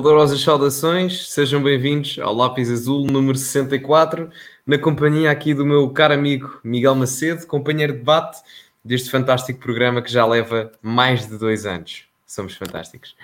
[0.00, 4.30] Calorosas saudações, sejam bem-vindos ao Lápis Azul número 64,
[4.64, 8.38] na companhia aqui do meu caro amigo Miguel Macedo, companheiro de debate
[8.84, 12.04] deste fantástico programa que já leva mais de dois anos.
[12.24, 13.16] Somos fantásticos.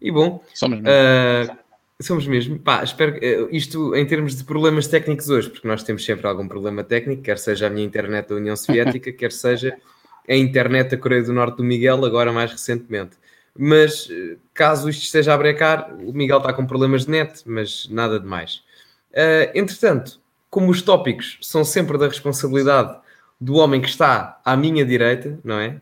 [0.00, 0.88] E bom, somos mesmo.
[0.88, 1.58] Uh,
[2.00, 2.58] somos mesmo.
[2.60, 6.46] Pá, espero uh, isto em termos de problemas técnicos hoje, porque nós temos sempre algum
[6.46, 9.76] problema técnico, quer seja a minha internet da União Soviética, quer seja
[10.28, 13.19] a internet da Coreia do Norte do Miguel, agora mais recentemente.
[13.62, 17.86] Mas uh, caso isto esteja a brecar, o Miguel está com problemas de net, mas
[17.90, 18.62] nada de mais.
[19.54, 22.98] entretanto, como os tópicos são sempre da responsabilidade
[23.40, 25.80] do homem que está à minha direita, não é?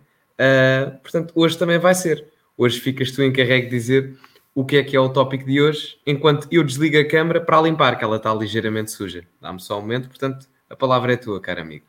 [1.03, 2.27] portanto, hoje também vai ser.
[2.57, 4.19] Hoje ficas tu encarregue de dizer
[4.59, 7.63] o que é que é o tópico de hoje, enquanto eu desligo a câmera para
[7.63, 9.25] limpar, que ela está ligeiramente suja.
[9.41, 11.87] Dá-me só um momento, portanto, a palavra é tua, caro amigo.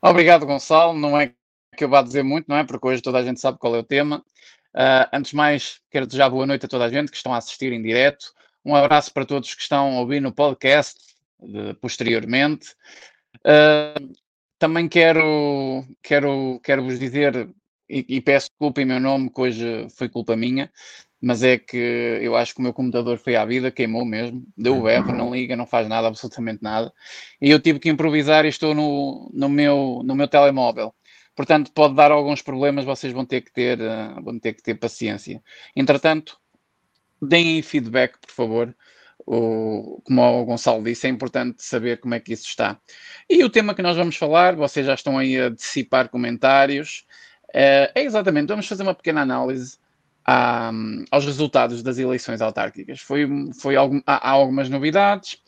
[0.00, 0.94] Obrigado, Gonçalo.
[0.94, 1.32] Não é
[1.76, 2.62] que eu vá dizer muito, não é?
[2.62, 4.22] Porque hoje toda a gente sabe qual é o tema.
[4.74, 7.38] Uh, antes de mais, quero desejar boa noite a toda a gente que estão a
[7.38, 8.32] assistir em direto.
[8.64, 10.98] Um abraço para todos que estão a ouvir no podcast
[11.40, 12.74] de, posteriormente.
[13.40, 14.12] Uh,
[14.58, 17.48] também quero, quero, quero vos dizer
[17.88, 20.70] e, e peço desculpa em meu nome, que hoje foi culpa minha,
[21.20, 21.76] mas é que
[22.22, 25.34] eu acho que o meu computador foi à vida, queimou mesmo, deu o erro, não
[25.34, 26.92] liga, não faz nada, absolutamente nada,
[27.40, 30.94] e eu tive que improvisar e estou no, no, meu, no meu telemóvel.
[31.34, 34.74] Portanto, pode dar alguns problemas, vocês vão ter que ter, uh, vão ter, que ter
[34.74, 35.42] paciência.
[35.74, 36.38] Entretanto,
[37.20, 38.76] deem feedback, por favor.
[39.26, 42.78] O, como o Gonçalo disse, é importante saber como é que isso está.
[43.28, 47.06] E o tema que nós vamos falar, vocês já estão aí a dissipar comentários.
[47.52, 49.78] É, é exatamente, vamos fazer uma pequena análise
[50.24, 50.70] à,
[51.10, 53.00] aos resultados das eleições autárquicas.
[53.00, 53.26] Foi,
[53.60, 55.38] foi algum, há, algumas novidades,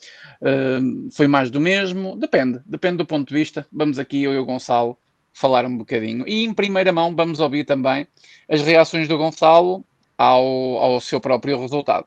[0.41, 3.67] uh, foi mais do mesmo, depende, depende do ponto de vista.
[3.73, 4.97] Vamos aqui, eu e o Gonçalo,
[5.37, 6.27] falar um bocadinho.
[6.27, 8.09] E em primeira mão vamos ouvir também
[8.49, 9.85] as reações do Gonçalo
[10.17, 12.07] ao, ao seu próprio resultado.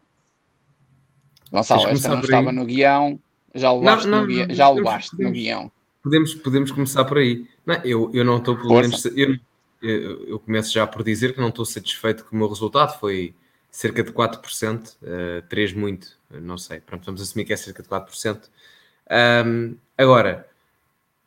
[1.52, 3.20] Gonçalo, esta não estava no guião,
[3.54, 5.72] já levaste, não, não, no, guião, já levaste podemos, no guião.
[6.02, 7.46] Podemos, podemos começar por aí.
[7.64, 9.38] Não, eu, eu não estou, pelo menos, eu,
[10.28, 13.36] eu começo já por dizer que não estou satisfeito com o meu resultado, foi
[13.70, 17.90] cerca de 4%, uh, 3 muito, não sei, pronto, vamos assumir que é cerca de
[17.90, 18.50] 4%.
[19.46, 20.50] Um, agora,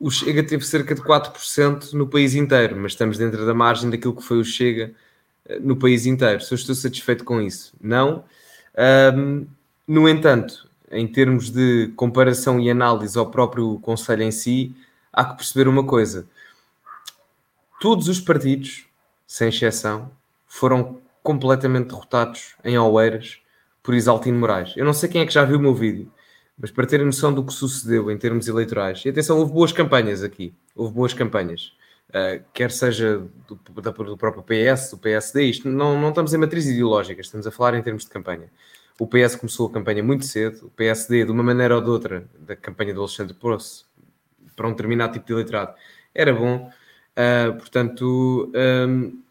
[0.02, 4.16] o Chega teve cerca de 4% no país inteiro, mas estamos dentro da margem daquilo
[4.16, 4.92] que foi o Chega
[5.48, 6.40] uh, no país inteiro.
[6.40, 7.72] Se eu estou satisfeito com isso?
[7.80, 8.24] Não.
[9.14, 9.46] Um,
[9.86, 14.74] no entanto, em termos de comparação e análise ao próprio Conselho em si,
[15.12, 16.26] há que perceber uma coisa
[17.80, 18.86] todos os partidos,
[19.24, 20.10] sem exceção,
[20.48, 23.38] foram completamente derrotados em Oeiras
[23.84, 24.76] por Isaltino Moraes.
[24.76, 26.10] Eu não sei quem é que já viu o meu vídeo,
[26.58, 30.22] mas para terem noção do que sucedeu em termos eleitorais, e atenção, houve boas campanhas
[30.22, 31.72] aqui, houve boas campanhas,
[32.10, 36.66] uh, quer seja do, do, próprio PS, do PSD, isto não, não estamos em matriz
[36.66, 38.50] ideológica, estamos a falar em termos de campanha.
[38.98, 42.28] O PS começou a campanha muito cedo, o PSD, de uma maneira ou de outra,
[42.38, 43.86] da campanha do Alexandre Poço,
[44.54, 45.74] para um determinado tipo de eleitorado,
[46.14, 46.70] era bom.
[47.16, 49.22] Uh, portanto, um,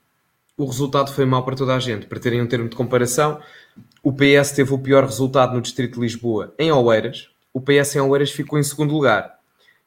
[0.57, 2.05] o resultado foi mau para toda a gente.
[2.05, 3.41] Para terem um termo de comparação,
[4.03, 7.29] o PS teve o pior resultado no Distrito de Lisboa em Oeiras.
[7.53, 9.39] O PS em Oeiras ficou em segundo lugar.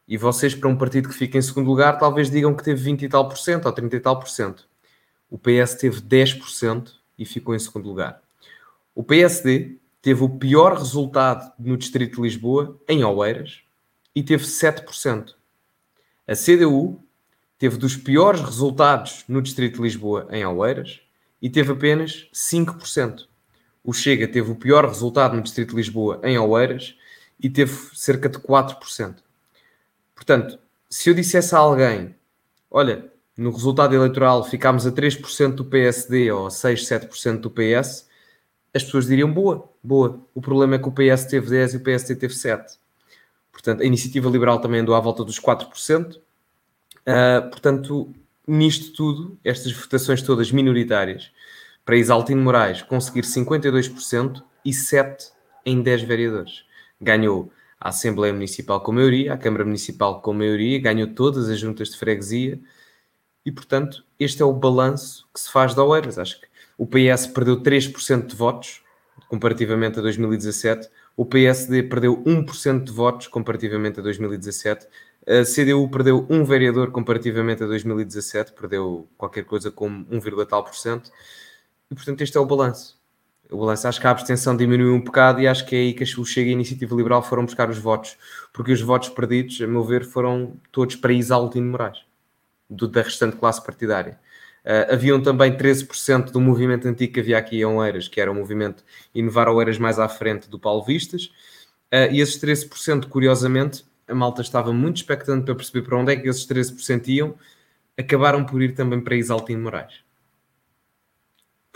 [0.07, 3.03] E vocês, para um partido que fica em segundo lugar, talvez digam que teve 20
[3.03, 4.69] e tal por cento ou 30 e tal por cento.
[5.29, 8.23] O PS teve 10% e ficou em segundo lugar.
[8.95, 13.63] O PSD teve o pior resultado no Distrito de Lisboa em Oeiras
[14.15, 15.35] e teve 7%.
[16.29, 17.01] A CDU
[17.59, 21.01] teve dos piores resultados no Distrito de Lisboa em Oeiras
[21.43, 23.27] e teve apenas 5%.
[23.85, 26.97] O Chega teve o pior resultado no Distrito de Lisboa em Oeiras
[27.39, 29.17] e teve cerca de 4%.
[30.15, 30.59] Portanto,
[30.89, 32.15] se eu dissesse a alguém,
[32.71, 38.09] olha, no resultado eleitoral ficámos a 3% do PSD ou a 6, 7% do PS,
[38.73, 40.21] as pessoas diriam boa, boa.
[40.35, 42.79] O problema é que o PS teve 10 e o PSD teve 7.
[43.53, 46.19] Portanto, a iniciativa liberal também andou à volta dos 4%,
[47.05, 48.15] Uh, portanto,
[48.47, 51.31] nisto tudo, estas votações todas minoritárias,
[51.85, 55.31] para Isaltino Moraes conseguir 52% e 7
[55.67, 56.65] em 10 vereadores.
[57.01, 61.91] Ganhou a Assembleia Municipal com maioria, a Câmara Municipal com maioria, ganhou todas as juntas
[61.91, 62.59] de freguesia
[63.45, 66.19] e, portanto, este é o balanço que se faz da Oeiras.
[66.19, 66.47] Acho que
[66.79, 68.83] o PS perdeu 3% de votos
[69.29, 74.87] comparativamente a 2017, o PSD perdeu 1% de votos comparativamente a 2017,
[75.27, 80.75] a CDU perdeu um vereador comparativamente a 2017, perdeu qualquer coisa como 1, tal por
[80.75, 81.11] cento.
[81.91, 82.99] E portanto, este é o balanço.
[83.51, 86.03] O balanço, acho que a abstenção diminuiu um bocado e acho que é aí que
[86.03, 88.17] o Chega e a Iniciativa Liberal foram buscar os votos,
[88.53, 91.99] porque os votos perdidos, a meu ver, foram todos para Isaltino Moraes,
[92.69, 94.19] do, da restante classe partidária.
[94.65, 98.35] Uh, haviam também 13% do movimento antigo que havia aqui em Oeiras, que era o
[98.35, 98.83] movimento
[99.15, 101.27] Inovar Oeiras mais à frente do Paulo Vistas.
[101.93, 106.17] Uh, e esses 13%, curiosamente, a malta estava muito expectante para perceber para onde é
[106.17, 107.35] que esses 13% iam,
[107.99, 110.04] acabaram por ir também para Isaltino Moraes.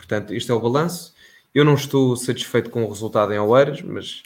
[0.09, 1.15] Portanto, este é o balanço.
[1.55, 4.23] Eu não estou satisfeito com o resultado em Oeiras, mas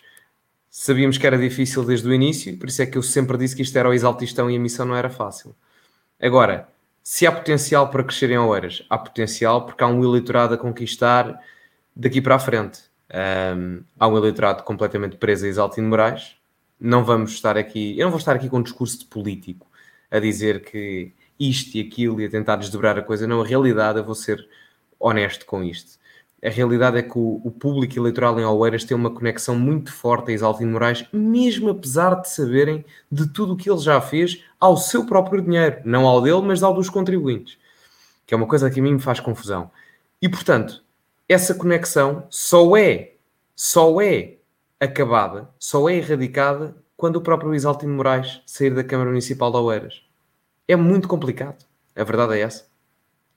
[0.71, 3.63] sabíamos que era difícil desde o início, por isso é que eu sempre disse que
[3.63, 5.55] isto era o exaltistão e a missão não era fácil.
[6.21, 6.69] Agora,
[7.03, 11.39] se há potencial para crescer em Oeiras, há potencial porque há um eleitorado a conquistar
[11.97, 12.81] daqui para a frente.
[13.13, 16.37] Um, há um eleitorado completamente preso a Isaltino Moraes.
[16.79, 19.67] Não vamos estar aqui, eu não vou estar aqui com um discurso de político
[20.11, 23.27] a dizer que isto e aquilo e a tentar desdobrar a coisa.
[23.27, 24.49] Não, a realidade, eu vou ser
[25.03, 26.01] honesto com isto.
[26.45, 30.33] A realidade é que o, o público eleitoral em Oeiras tem uma conexão muito forte
[30.33, 34.77] a Isaltino Moraes, mesmo apesar de saberem de tudo o que ele já fez ao
[34.77, 37.59] seu próprio dinheiro, não ao dele, mas ao dos contribuintes,
[38.27, 39.71] que é uma coisa que a mim me faz confusão.
[40.21, 40.83] E portanto,
[41.29, 43.13] essa conexão só é,
[43.55, 44.35] só é
[44.81, 50.03] acabada, só é erradicada quando o próprio Isaltino Moraes sair da Câmara Municipal de Oeiras.
[50.67, 51.65] É muito complicado.
[51.95, 52.67] A verdade é essa.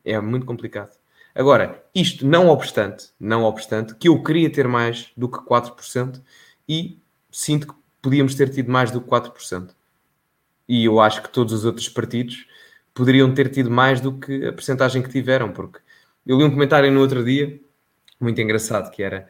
[0.04, 0.96] É muito complicado.
[1.36, 6.22] Agora, isto não obstante, não obstante, que eu queria ter mais do que 4%
[6.68, 6.98] e
[7.30, 9.72] sinto que podíamos ter tido mais do que 4%.
[10.68, 12.48] E eu acho que todos os outros partidos
[12.94, 15.80] poderiam ter tido mais do que a percentagem que tiveram, porque
[16.26, 17.60] eu li um comentário no outro dia,
[18.18, 19.28] muito engraçado, que era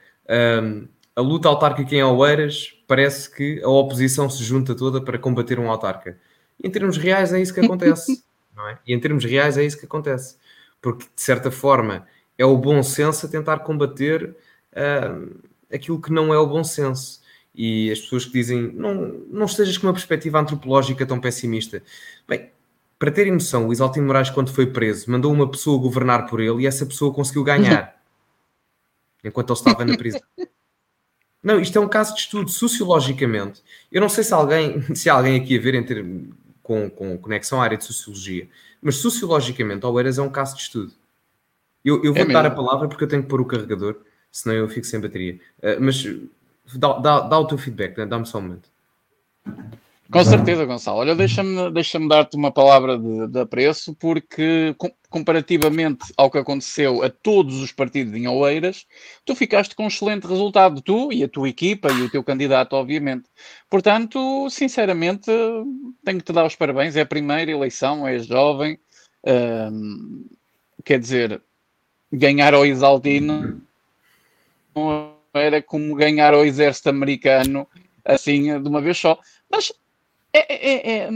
[0.63, 5.59] um, a luta autárquica em Oeiras parece que a oposição se junta toda para combater
[5.59, 6.19] um autarca.
[6.63, 8.23] E em termos reais é isso que acontece,
[8.55, 8.77] não é?
[8.85, 10.37] E em termos reais é isso que acontece
[10.85, 14.35] porque de certa forma é o bom senso a tentar combater
[14.71, 15.35] uh,
[15.73, 17.23] aquilo que não é o bom senso.
[17.55, 18.93] E as pessoas que dizem não,
[19.31, 21.81] não estejas com uma perspectiva antropológica tão pessimista.
[22.27, 22.51] Bem,
[22.99, 26.61] para terem noção, o Isaltino Moraes, quando foi preso, mandou uma pessoa governar por ele
[26.61, 27.99] e essa pessoa conseguiu ganhar
[29.25, 30.21] enquanto ele estava na prisão.
[31.41, 33.63] Não, isto é um caso de estudo sociologicamente.
[33.91, 36.05] Eu não sei se alguém, se há alguém aqui a ver em ter,
[36.65, 38.49] com, com conexão à área de sociologia,
[38.81, 40.91] mas sociologicamente, Oeiras é um caso de estudo.
[41.83, 43.97] Eu, eu vou é dar a palavra porque eu tenho que pôr o carregador,
[44.31, 45.39] senão eu fico sem bateria.
[45.59, 46.03] Uh, mas
[46.73, 48.07] dá, dá, dá, o teu feedback, né?
[48.07, 48.67] dá-me só um momento.
[50.11, 50.99] Com certeza, Gonçalo.
[50.99, 57.03] Olha, deixa-me deixa dar-te uma palavra de, de apreço, porque com, comparativamente ao que aconteceu
[57.03, 58.85] a todos os partidos em Oeiras,
[59.25, 62.73] tu ficaste com um excelente resultado, tu e a tua equipa e o teu candidato,
[62.73, 63.23] obviamente.
[63.69, 65.31] Portanto, sinceramente,
[66.03, 66.95] tenho que te dar os parabéns.
[66.95, 68.77] É a primeira eleição, és jovem.
[69.25, 70.27] Hum,
[70.83, 71.41] quer dizer,
[72.11, 73.59] ganhar ao Isaltino
[74.75, 77.67] não era como ganhar ao exército americano
[78.03, 79.17] assim de uma vez só.
[79.49, 79.73] Mas
[80.37, 81.09] é, é, é,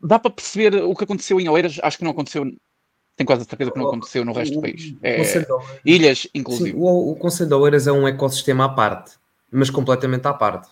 [0.00, 2.44] dá para perceber o que aconteceu em Oeiras, acho que não aconteceu,
[3.16, 4.94] tenho quase a certeza que não aconteceu no resto do país.
[5.02, 5.22] É,
[5.84, 6.72] ilhas, inclusive.
[6.72, 9.12] Sim, o, o Conselho de Oeiras é um ecossistema à parte,
[9.50, 10.68] mas completamente à parte.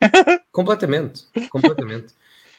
[0.52, 2.14] completamente, completamente.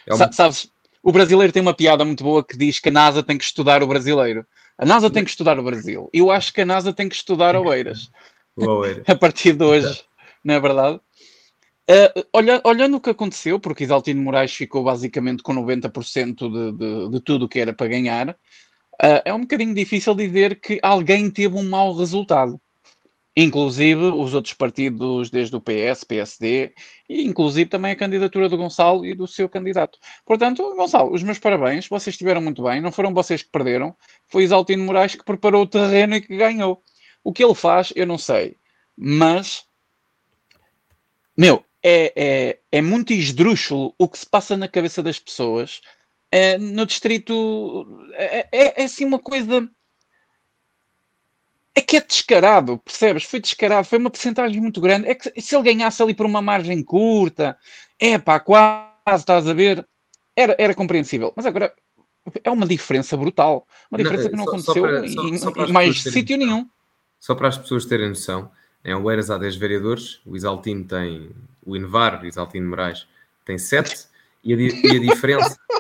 [0.06, 0.32] É uma...
[0.32, 0.70] Sabes,
[1.02, 3.82] o brasileiro tem uma piada muito boa que diz que a NASA tem que estudar
[3.82, 4.46] o brasileiro.
[4.78, 6.10] A NASA tem que estudar o Brasil.
[6.14, 8.10] Eu acho que a NASA tem que estudar Oeiras.
[8.56, 9.04] Oeiras.
[9.08, 10.04] a partir de hoje,
[10.44, 11.00] não é verdade?
[11.90, 17.10] Uh, olha, olhando o que aconteceu, porque Isaltino Moraes ficou basicamente com 90% de, de,
[17.10, 21.56] de tudo que era para ganhar, uh, é um bocadinho difícil dizer que alguém teve
[21.56, 22.62] um mau resultado.
[23.36, 26.74] Inclusive os outros partidos, desde o PS, PSD,
[27.10, 29.98] e inclusive também a candidatura do Gonçalo e do seu candidato.
[30.24, 33.96] Portanto, Gonçalo, os meus parabéns, vocês estiveram muito bem, não foram vocês que perderam,
[34.28, 36.84] foi Isaltino Moraes que preparou o terreno e que ganhou.
[37.24, 38.56] O que ele faz, eu não sei,
[38.96, 39.66] mas
[41.36, 45.82] meu, é, é, é muito esdrúxulo o que se passa na cabeça das pessoas
[46.32, 47.86] é, no distrito.
[48.14, 49.70] É, é, é, assim uma coisa.
[51.76, 53.24] É que é descarado, percebes?
[53.24, 55.08] Foi descarado, foi uma porcentagem muito grande.
[55.08, 57.58] É que se ele ganhasse ali por uma margem curta,
[57.98, 59.88] é pá, quase, estás a ver,
[60.36, 61.32] era, era compreensível.
[61.36, 61.74] Mas agora
[62.44, 63.66] é uma diferença brutal.
[63.90, 66.38] Uma diferença não, que não só, aconteceu só para, em, só, só em mais sítio
[66.38, 66.68] nenhum.
[67.20, 68.52] Só para as pessoas terem noção,
[68.84, 71.32] em Oeiras há 10 vereadores, o Isaltino tem,
[71.70, 73.08] o Invar, o Isaltino Moraes,
[73.46, 74.08] tem 7,
[74.44, 75.58] e a, e a diferença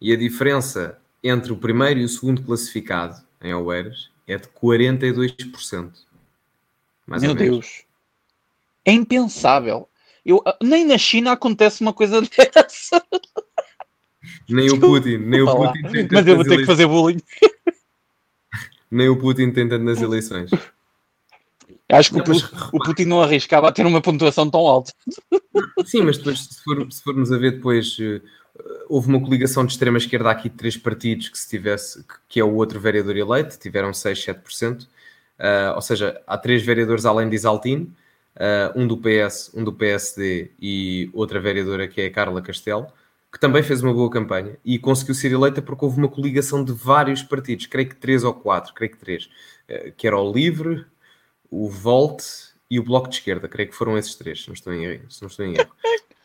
[0.00, 5.90] e a diferença entre o primeiro e o segundo classificado em Oeiras é de 42%.
[7.06, 7.84] Mais Meu Deus.
[8.84, 9.88] É impensável.
[10.24, 12.20] Eu, nem na China acontece uma coisa
[12.54, 13.02] dessa.
[14.48, 15.82] Nem o Putin, nem o Putin
[16.12, 16.60] Mas eu vou ter eleições.
[16.60, 17.22] que fazer bullying.
[18.90, 20.50] Nem o Putin tem tanto nas eleições.
[21.90, 22.42] Acho que não, o, mas,
[22.72, 24.92] o, Putin não arriscava a ter uma pontuação tão alta.
[25.86, 28.20] Sim, mas depois, se, for, se formos a ver depois, uh,
[28.88, 32.54] houve uma coligação de extrema-esquerda aqui de três partidos que se tivesse, que é o
[32.54, 34.82] outro vereador eleito, tiveram 6, 7%.
[34.82, 37.92] Uh, ou seja, há três vereadores além de Isaltino,
[38.36, 42.88] uh, um do PS, um do PSD e outra vereadora que é a Carla Castelo,
[43.32, 46.72] que também fez uma boa campanha e conseguiu ser eleita porque houve uma coligação de
[46.72, 49.26] vários partidos, creio que três ou quatro, creio que três,
[49.68, 50.84] uh, que era o Livre,
[51.50, 52.22] o Volt
[52.70, 55.04] e o Bloco de Esquerda, creio que foram esses três, se não estou em erro.
[55.20, 55.70] Não estou em erro.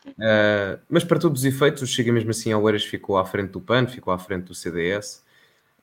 [0.08, 3.52] Uh, mas para todos os efeitos, o Chega mesmo assim ao Eiras ficou à frente
[3.52, 5.24] do PAN, ficou à frente do CDS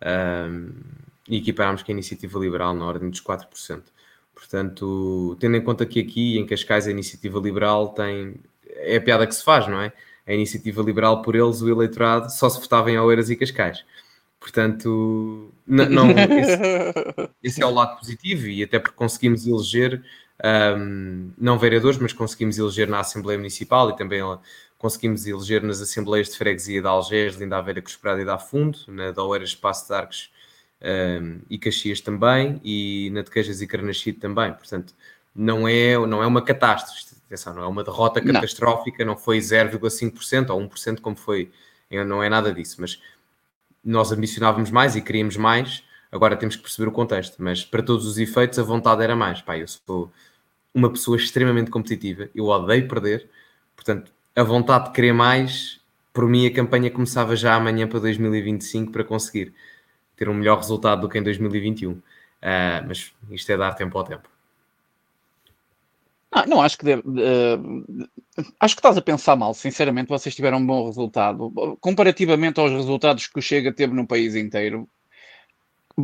[0.03, 0.75] uh,
[1.29, 3.83] e equiparámos com a Iniciativa Liberal na ordem dos 4%.
[4.35, 8.37] Portanto, tendo em conta que aqui em Cascais a Iniciativa Liberal tem.
[8.67, 9.93] É a piada que se faz, não é?
[10.27, 13.85] A Iniciativa Liberal, por eles, o eleitorado só se votava em Oeiras e Cascais.
[14.41, 20.03] Portanto, não, esse, esse, é o lado positivo e até porque conseguimos eleger,
[20.79, 24.23] um, não vereadores, mas conseguimos eleger na Assembleia Municipal e também
[24.79, 29.11] conseguimos eleger nas Assembleias de Freguesia de Algés, Linda Aveira, Cruz e da Fundo, na
[29.11, 30.33] da Oeiras, Espaço de Arcos
[30.81, 34.55] um, e Caxias também, e na de Queijas e Carnaxide também.
[34.55, 34.95] Portanto,
[35.35, 39.39] não é, não é uma catástrofe, atenção, não é uma derrota catastrófica, não, não foi
[39.39, 41.53] 0,5% ou 1% como foi,
[42.07, 43.01] não é nada disso, mas
[43.85, 48.07] nós ambicionávamos mais e queríamos mais, agora temos que perceber o contexto, mas para todos
[48.07, 49.41] os efeitos a vontade era mais.
[49.41, 50.13] Pá, eu sou
[50.75, 53.29] uma pessoa extremamente competitiva, eu odeio perder,
[53.75, 55.81] portanto, a vontade de querer mais,
[56.13, 59.53] por mim a campanha começava já amanhã para 2025 para conseguir
[60.17, 61.93] ter um melhor resultado do que em 2021.
[61.93, 62.03] Uh,
[62.43, 64.29] ah, mas isto é dar tempo ao tempo.
[66.33, 68.09] Ah, não acho que deve, uh,
[68.61, 69.53] acho que estás a pensar mal.
[69.53, 74.37] Sinceramente, vocês tiveram um bom resultado comparativamente aos resultados que o Chega teve no país
[74.37, 74.89] inteiro.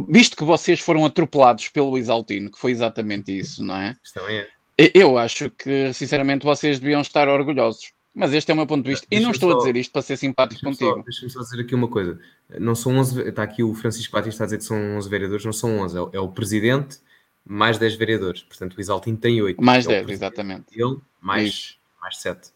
[0.08, 3.96] Visto que vocês foram atropelados pelo Isaltino, que foi exatamente isso, não é?
[4.28, 4.46] é.
[4.92, 7.92] Eu acho que, sinceramente, vocês deviam estar orgulhosos.
[8.12, 9.06] Mas este é o meu ponto de vista.
[9.10, 11.04] E não estou só, a dizer isto para ser simpático deixa contigo.
[11.04, 12.18] Deixa-me só dizer aqui uma coisa.
[12.58, 15.52] Não são 11, está aqui o Francisco Batista a dizer que são 11 vereadores, não
[15.52, 15.98] são 11.
[15.98, 16.98] É, é o presidente
[17.46, 18.42] mais 10 vereadores.
[18.42, 19.62] Portanto, o Isaltino tem 8.
[19.62, 20.66] Mais é 10, exatamente.
[20.72, 22.50] Ele, mais, mais 7.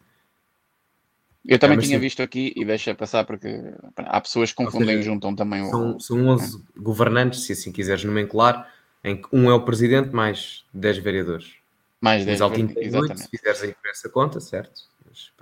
[1.46, 2.00] Eu também é, tinha sim.
[2.00, 3.48] visto aqui, e deixa passar porque
[3.96, 6.00] há pessoas que confundem e juntam também são, o.
[6.00, 6.80] São 11 é.
[6.80, 8.70] governantes, se assim quiseres nomenclar,
[9.02, 11.54] em que um é o presidente mais 10 vereadores.
[12.00, 12.94] Mais 10 vereadores.
[12.94, 14.82] 8, se fizeres aí por essa conta, certo?
[15.06, 15.32] Mas,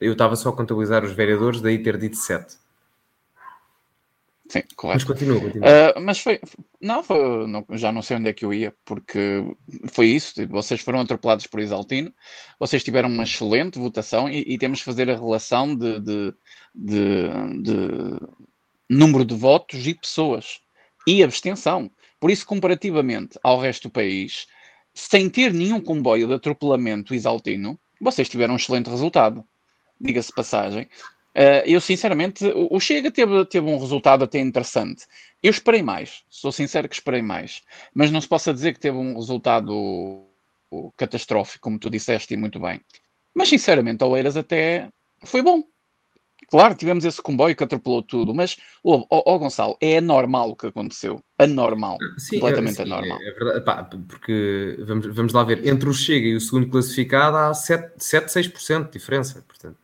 [0.00, 2.56] Eu estava só a contabilizar os vereadores, daí ter dito 7.
[4.48, 4.62] Sim.
[4.82, 5.66] Mas continua, continua.
[5.66, 6.38] Uh, mas foi.
[6.80, 9.42] Não, foi, não, já não sei onde é que eu ia, porque
[9.90, 10.34] foi isso.
[10.34, 12.12] Tipo, vocês foram atropelados por Isaltino,
[12.58, 16.34] vocês tiveram uma excelente votação e, e temos que fazer a relação de, de,
[16.74, 18.20] de, de,
[18.88, 20.60] número de votos e pessoas
[21.06, 21.90] e abstenção.
[22.20, 24.46] Por isso, comparativamente ao resto do país,
[24.92, 29.42] sem ter nenhum comboio de atropelamento Isaltino, vocês tiveram um excelente resultado.
[29.98, 30.86] Diga-se passagem.
[31.36, 35.04] Uh, eu, sinceramente, o Chega teve, teve um resultado até interessante.
[35.42, 37.62] Eu esperei mais, sou sincero que esperei mais.
[37.92, 40.24] Mas não se possa dizer que teve um resultado
[40.96, 42.80] catastrófico, como tu disseste e muito bem.
[43.34, 44.88] Mas, sinceramente, o Eiras até
[45.24, 45.64] foi bom.
[46.48, 50.56] Claro, tivemos esse comboio que atropelou tudo, mas, ó oh, oh, Gonçalo, é anormal o
[50.56, 51.20] que aconteceu.
[51.38, 51.98] Anormal.
[52.18, 53.18] Sim, completamente sim, anormal.
[53.20, 56.68] É, é verdade, Pá, porque vamos, vamos lá ver, entre o Chega e o segundo
[56.68, 59.78] classificado há 7, 7 6% de diferença, portanto,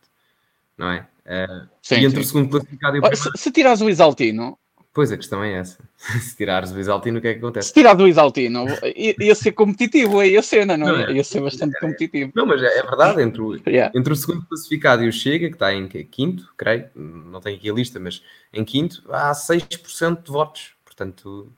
[0.77, 1.07] não é?
[1.25, 2.21] Uh, sim, e entre sim.
[2.21, 3.31] o segundo classificado e o primeiro...
[3.31, 4.57] Se, se tirares o Isaltino...
[4.93, 5.77] Pois, a questão é essa.
[6.19, 7.69] se tirares o Isaltino, o que é que acontece?
[7.69, 11.13] Se tirares o Isaltino, ia, ser competitivo aí a cena, não, não é?
[11.13, 12.31] Ia ser bastante é, competitivo.
[12.35, 13.89] Não, mas é, é verdade, entre o, yeah.
[13.95, 17.69] entre o segundo classificado e o Chega, que está em quinto, creio, não tenho aqui
[17.69, 18.21] a lista, mas
[18.53, 20.73] em quinto, há 6% de votos.
[20.83, 21.51] Portanto,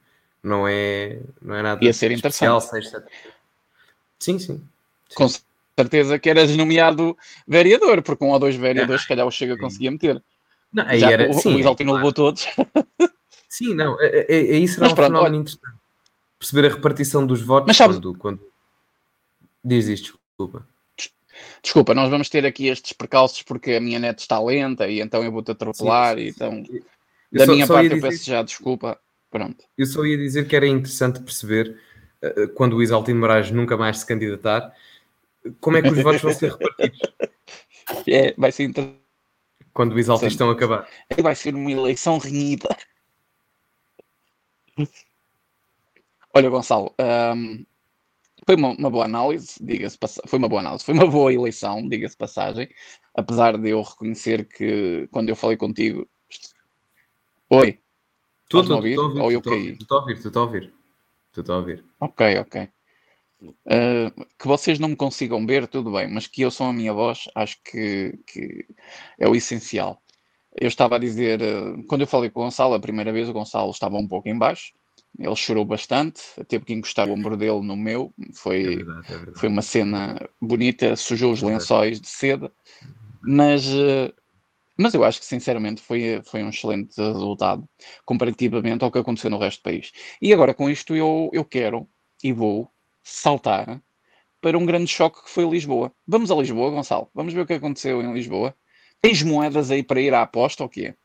[0.44, 2.62] não é, não é nada ia ser especial.
[2.62, 3.06] 6, 7.
[4.20, 4.58] Sim, sim.
[5.10, 5.16] sim.
[5.16, 5.28] Com
[5.78, 9.92] certeza que eras nomeado vereador, porque um ou dois vereadores, se calhar, o Chega conseguia
[9.92, 10.24] meter.
[10.72, 11.98] Não, aí Já, era, o, sim, o Isaltino claro.
[11.98, 12.48] levou todos.
[13.48, 15.36] Sim, não, é, é, é isso era um fenómeno olha...
[15.36, 15.78] interessante.
[16.40, 17.98] Perceber a repartição dos votos Mas sabes...
[17.98, 18.42] quando, quando...
[19.64, 20.68] Diz isto, desculpa.
[21.62, 25.24] Desculpa, nós vamos ter aqui estes percalços porque a minha net está lenta e então
[25.24, 26.64] eu vou-te atropelar sim, sim, então
[27.32, 28.10] da só, minha só parte eu dizer...
[28.10, 29.00] peço já desculpa.
[29.30, 29.64] Pronto.
[29.78, 31.80] Eu só ia dizer que era interessante perceber
[32.24, 34.74] uh, quando o Isaltino Moraes nunca mais se candidatar
[35.60, 37.00] como é que os votos vão ser repartidos?
[38.08, 39.04] É, vai ser interessante.
[39.74, 40.88] Quando os altos estão a acabar.
[41.22, 42.70] Vai ser uma eleição renhida.
[46.34, 46.94] Olha, Gonçalo,
[47.36, 47.66] um,
[48.46, 49.98] foi uma, uma, boa análise, diga-se
[50.28, 52.68] foi uma boa análise, foi uma boa eleição, diga-se passagem,
[53.16, 56.08] apesar de eu reconhecer que quando eu falei contigo.
[57.50, 57.80] Oi.
[58.44, 58.98] Estou a ouvir?
[59.00, 59.78] Ou eu caí?
[59.80, 60.74] Estou a ouvir, estou a ouvir.
[61.36, 61.84] Estou a ouvir.
[62.00, 62.70] Ok, ok.
[63.50, 66.94] Uh, que vocês não me consigam ver, tudo bem, mas que eu sou a minha
[66.94, 68.66] voz, acho que, que
[69.20, 70.02] é o essencial.
[70.60, 73.34] Eu estava a dizer, uh, quando eu falei com o Gonçalo a primeira vez, o
[73.34, 74.74] Gonçalo estava um pouco em baixo,
[75.18, 79.16] ele chorou bastante, teve que encostar o ombro dele no meu, foi, é verdade, é
[79.16, 79.40] verdade.
[79.40, 82.52] foi uma cena bonita, sujou os lençóis de seda,
[83.22, 84.14] mas, uh,
[84.78, 87.68] mas eu acho que sinceramente foi, foi um excelente resultado
[88.06, 89.92] comparativamente ao que aconteceu no resto do país.
[90.22, 91.88] E agora com isto eu, eu quero
[92.24, 92.72] e vou
[93.04, 93.82] saltar
[94.42, 95.92] para um grande choque que foi Lisboa.
[96.08, 97.10] Vamos a Lisboa, Gonçalo.
[97.14, 98.56] Vamos ver o que aconteceu em Lisboa.
[99.02, 100.96] Tens moedas aí para ir à aposta ou quê?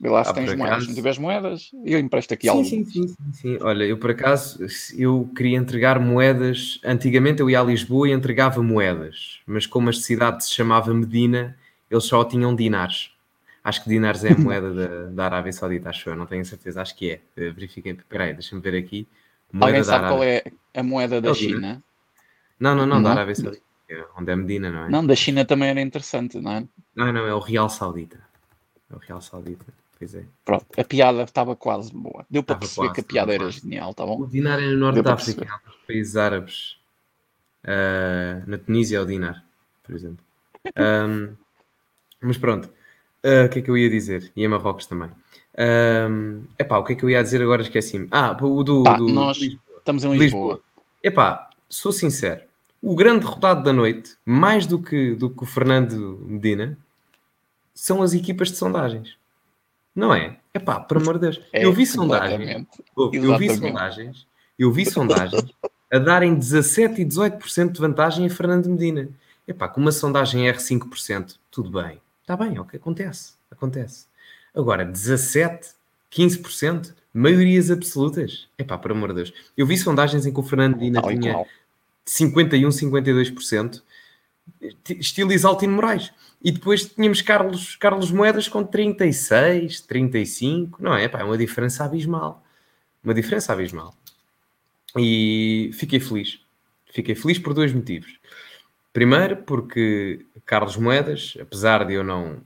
[0.00, 0.66] Vê lá se ah, tens moedas.
[0.66, 0.82] Acaso...
[0.82, 2.64] Se não tiveres moedas, eu empresto aqui algo.
[2.64, 3.58] Sim, sim, sim, sim.
[3.60, 4.64] Olha, eu por acaso,
[4.96, 6.80] eu queria entregar moedas.
[6.84, 9.40] Antigamente eu ia a Lisboa e entregava moedas.
[9.44, 11.56] Mas como a cidade se chamava Medina,
[11.90, 13.10] eles só tinham dinares.
[13.64, 16.14] Acho que dinares é a moeda da, da Arábia Saudita, acho eu.
[16.14, 17.20] Não tenho certeza, acho que é.
[17.36, 17.92] Eh, verifiquem.
[17.92, 19.04] Espera aí, deixa-me ver aqui.
[19.52, 21.82] Moeda Alguém sabe qual é a moeda da é China?
[22.60, 23.62] Não, não, não, não, da Arábia Saudita.
[24.16, 24.90] Onde é Medina, não é?
[24.90, 26.64] Não, da China também era interessante, não é?
[26.94, 28.20] Não, não, é o Real Saudita.
[28.90, 29.64] É o Real Saudita.
[29.98, 30.24] Pois é.
[30.44, 32.24] Pronto, a piada estava quase boa.
[32.30, 33.60] Deu para perceber quase, que a piada era quase.
[33.60, 34.20] genial, tá bom?
[34.20, 36.76] O dinar é no norte da África, nos países árabes.
[37.64, 39.44] Uh, na Tunísia é o dinar,
[39.82, 40.24] por exemplo.
[40.76, 41.34] Um,
[42.20, 44.30] mas pronto, uh, o que é que eu ia dizer?
[44.36, 45.08] E em Marrocos também.
[45.58, 47.62] Um, epá, o que é que eu ia dizer agora?
[47.62, 48.06] Esqueci-me.
[48.10, 48.84] Ah, o do.
[48.84, 49.78] Pá, do nós Lisboa.
[49.78, 50.22] estamos em Lisboa.
[50.24, 50.60] Lisboa.
[51.02, 52.42] Epá, sou sincero.
[52.80, 56.78] O grande derrotado da noite, mais do que, do que o Fernando Medina,
[57.74, 59.16] são as equipas de sondagens.
[59.94, 60.36] Não é?
[60.54, 61.40] Epá, por amor de Deus.
[61.52, 62.66] É, eu vi sondagens.
[62.96, 64.26] Eu vi sondagens.
[64.56, 65.52] Eu vi sondagens
[65.92, 69.08] a darem 17 e 18% de vantagem a Fernando Medina.
[69.46, 72.00] Epá, com uma sondagem R5%, tudo bem.
[72.20, 73.32] Está bem, ok, acontece.
[73.50, 74.06] Acontece.
[74.58, 75.68] Agora, 17,
[76.10, 78.48] 15%, maiorias absolutas.
[78.58, 79.32] Epá, por amor de Deus.
[79.56, 81.46] Eu vi sondagens em que o Fernando Medina tinha
[82.04, 83.82] 51, 52%,
[84.98, 86.12] estilo Isaltino Moraes.
[86.42, 91.04] E depois tínhamos Carlos, Carlos Moedas com 36, 35, não é?
[91.04, 92.44] Epá, é uma diferença abismal.
[93.04, 93.94] Uma diferença abismal.
[94.96, 96.40] E fiquei feliz.
[96.90, 98.18] Fiquei feliz por dois motivos.
[98.92, 102.40] Primeiro, porque Carlos Moedas, apesar de eu não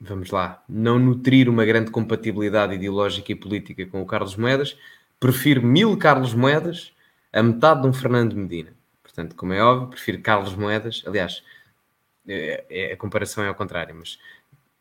[0.00, 4.76] vamos lá, não nutrir uma grande compatibilidade ideológica e política com o Carlos Moedas,
[5.18, 6.92] prefiro mil Carlos Moedas
[7.32, 8.72] a metade de um Fernando Medina.
[9.02, 11.42] Portanto, como é óbvio, prefiro Carlos Moedas, aliás,
[12.26, 14.18] é, é, a comparação é ao contrário, mas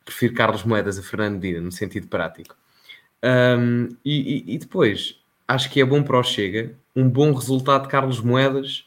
[0.05, 2.55] prefiro Carlos Moedas a Fernando Medina, no sentido prático.
[3.21, 7.89] Um, e, e, depois, acho que é bom para o Chega um bom resultado de
[7.89, 8.85] Carlos Moedas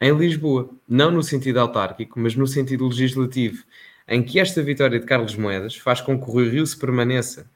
[0.00, 0.70] em Lisboa.
[0.88, 3.64] Não no sentido autárquico, mas no sentido legislativo
[4.08, 7.50] em que esta vitória de Carlos Moedas faz com que o Rui Rio se permaneça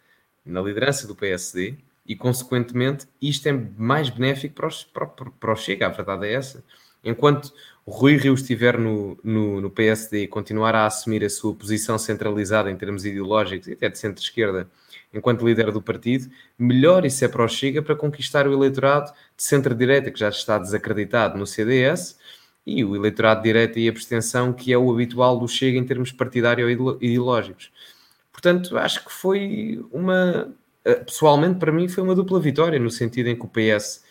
[0.44, 5.56] na liderança do PSD e, consequentemente, isto é mais benéfico para o, para, para o
[5.56, 6.64] Chega, a verdade é essa.
[7.04, 7.52] Enquanto
[7.86, 11.96] o Rui Rio estiver no, no, no, PSD e continuar a assumir a sua posição
[11.98, 14.68] centralizada em termos ideológicos e até de centro-esquerda,
[15.14, 19.42] enquanto líder do partido, melhor isso é para o Chega para conquistar o eleitorado de
[19.42, 22.18] centro-direita, que já está desacreditado no CDS,
[22.70, 26.64] e o eleitorado direto e abstenção, que é o habitual do Chega em termos partidário
[26.64, 27.70] ou ideológicos.
[28.32, 30.52] Portanto, acho que foi uma.
[30.84, 34.04] Eh, pessoalmente, para mim, foi uma dupla vitória, no sentido em que o PS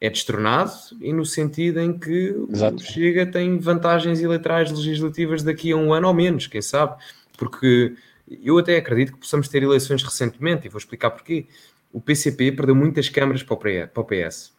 [0.00, 2.76] é destronado e no sentido em que Exato.
[2.76, 7.02] o Chega tem vantagens eleitorais legislativas daqui a um ano ou menos, quem sabe?
[7.36, 7.94] Porque
[8.42, 11.46] eu até acredito que possamos ter eleições recentemente, e vou explicar porquê.
[11.92, 14.52] O PCP perdeu muitas câmaras para o PS,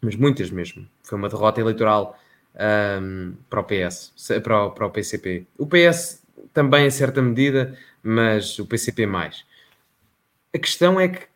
[0.00, 0.86] mas muitas mesmo.
[1.02, 2.18] Foi uma derrota eleitoral
[2.54, 4.12] um, para o PS,
[4.42, 5.46] para o, para o PCP.
[5.58, 9.44] O PS também em certa medida, mas o PCP mais.
[10.54, 11.26] A questão é que,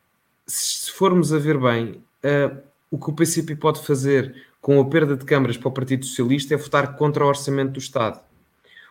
[0.46, 2.57] se formos a ver bem, uh,
[2.90, 6.55] o que o PCP pode fazer com a perda de câmaras para o Partido Socialista
[6.55, 8.20] é votar contra o orçamento do Estado.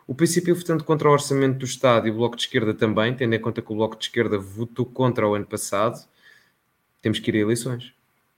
[0.07, 3.33] O PCP votando contra o orçamento do Estado e o Bloco de Esquerda também, tendo
[3.33, 6.07] em conta que o Bloco de Esquerda votou contra o ano passado,
[7.01, 7.93] temos que ir a eleições.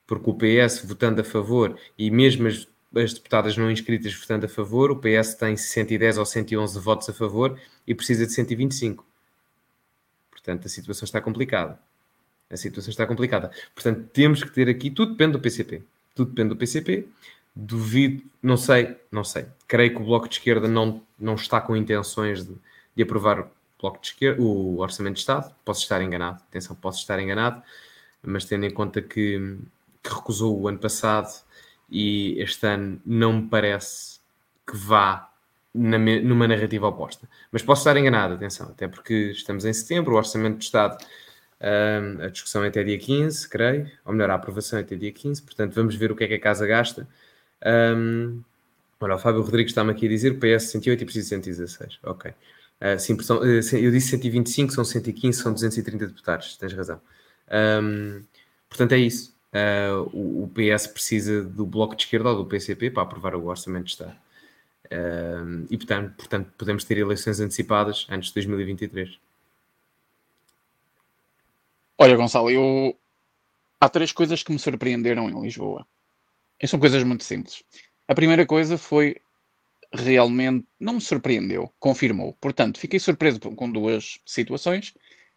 [0.05, 4.49] Porque o PS votando a favor e mesmo as as deputadas não inscritas votando a
[4.49, 9.05] favor, o PS tem 110 ou 111 votos a favor e precisa de 125.
[10.31, 11.79] Portanto, a situação está complicada.
[12.49, 13.51] A situação está complicada.
[13.75, 15.83] Portanto, temos que ter aqui, tudo depende do PCP.
[16.15, 17.07] Tudo depende do PCP.
[17.53, 19.45] Duvido, não sei, não sei.
[19.67, 22.55] Creio que o Bloco de Esquerda não, não está com intenções de,
[22.95, 25.53] de aprovar o, Bloco de Esquerda, o Orçamento de Estado.
[25.65, 27.61] Posso estar enganado, atenção, posso estar enganado,
[28.23, 29.57] mas tendo em conta que,
[30.01, 31.46] que recusou o ano passado
[31.89, 34.19] e este ano não me parece
[34.65, 35.29] que vá
[35.73, 37.27] na, numa narrativa oposta.
[37.51, 40.97] Mas posso estar enganado, atenção, até porque estamos em setembro, o Orçamento do Estado,
[41.61, 45.11] um, a discussão é até dia 15, creio, ou melhor, a aprovação é até dia
[45.11, 47.07] 15, portanto vamos ver o que é que a Casa gasta.
[47.65, 48.41] Um,
[48.99, 51.99] olha, o Fábio Rodrigues está-me aqui a dizer PS 108 e preciso 116.
[52.03, 52.31] Ok.
[52.79, 57.01] Uh, sim, são, uh, eu disse 125, são 115, são 230 deputados, tens razão.
[57.81, 58.21] Um,
[58.69, 59.36] portanto, é isso.
[59.57, 63.47] Uh, o, o, PS precisa do Bloco de Esquerda ou do PCP para aprovar o
[63.47, 64.15] Orçamento de Estado.
[64.85, 69.19] Uh, e, portanto, portanto, podemos ter eleições antecipadas antes de 2023.
[71.97, 72.95] Olha, Gonçalo, eu...
[73.79, 75.87] há três coisas que me surpreenderam em Lisboa.
[76.61, 77.63] E são coisas muito simples.
[78.07, 79.17] A primeira coisa foi
[79.91, 82.33] realmente não me surpreendeu, confirmou.
[82.39, 84.93] Portanto, fiquei surpreso com duas situações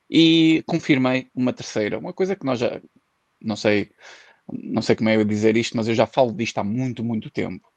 [0.08, 2.80] e confirmei uma terceira, uma coisa que nós já
[3.42, 3.90] não sei,
[4.52, 7.70] não sei como é dizer isto, mas eu já falo disto há muito, muito tempo.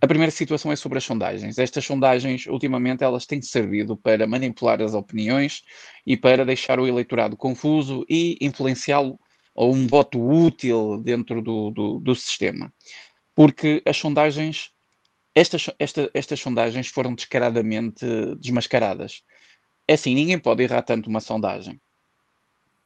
[0.00, 1.58] A primeira situação é sobre as sondagens.
[1.58, 5.62] Estas sondagens, ultimamente, elas têm servido para manipular as opiniões
[6.04, 9.18] e para deixar o eleitorado confuso e influenciá-lo
[9.54, 12.72] a um voto útil dentro do, do, do sistema.
[13.32, 14.72] Porque as sondagens,
[15.36, 18.04] estas, esta, estas sondagens foram descaradamente
[18.40, 19.22] desmascaradas.
[19.86, 21.80] É assim, ninguém pode errar tanto uma sondagem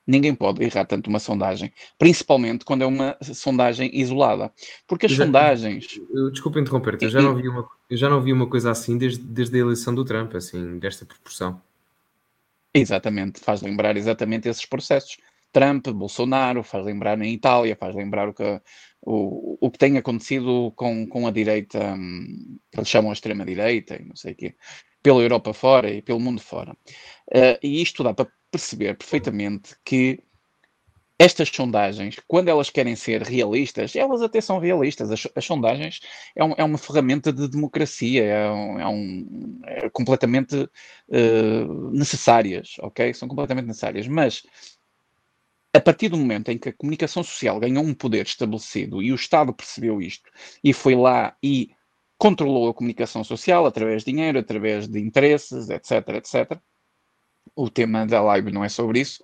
[0.06, 4.52] ninguém pode errar tanto uma sondagem, principalmente quando é uma sondagem isolada.
[4.86, 6.00] Porque as já, sondagens.
[6.30, 9.22] Desculpa interromper-te, eu, já não vi uma, eu já não vi uma coisa assim desde,
[9.22, 11.60] desde a eleição do Trump, assim, desta proporção.
[12.72, 15.16] Exatamente, faz lembrar exatamente esses processos.
[15.52, 18.60] Trump, Bolsonaro, faz lembrar em Itália, faz lembrar o que,
[19.00, 23.96] o, o que tem acontecido com, com a direita, hum, que eles chamam a extrema-direita,
[23.96, 24.54] e não sei o quê,
[25.02, 26.72] pela Europa fora e pelo mundo fora.
[27.32, 30.22] Uh, e isto dá para perceber perfeitamente que
[31.18, 35.10] estas sondagens, quando elas querem ser realistas, elas até são realistas.
[35.10, 36.00] As, as sondagens
[36.34, 42.76] é, um, é, uma ferramenta de democracia, é, um, é, um, é completamente uh, necessárias,
[42.80, 43.14] ok?
[43.14, 44.06] São completamente necessárias.
[44.06, 44.42] Mas
[45.72, 49.14] a partir do momento em que a comunicação social ganhou um poder estabelecido e o
[49.14, 50.30] Estado percebeu isto
[50.62, 51.70] e foi lá e
[52.18, 56.60] controlou a comunicação social através de dinheiro, através de interesses, etc, etc
[57.54, 59.22] o tema da live não é sobre isso,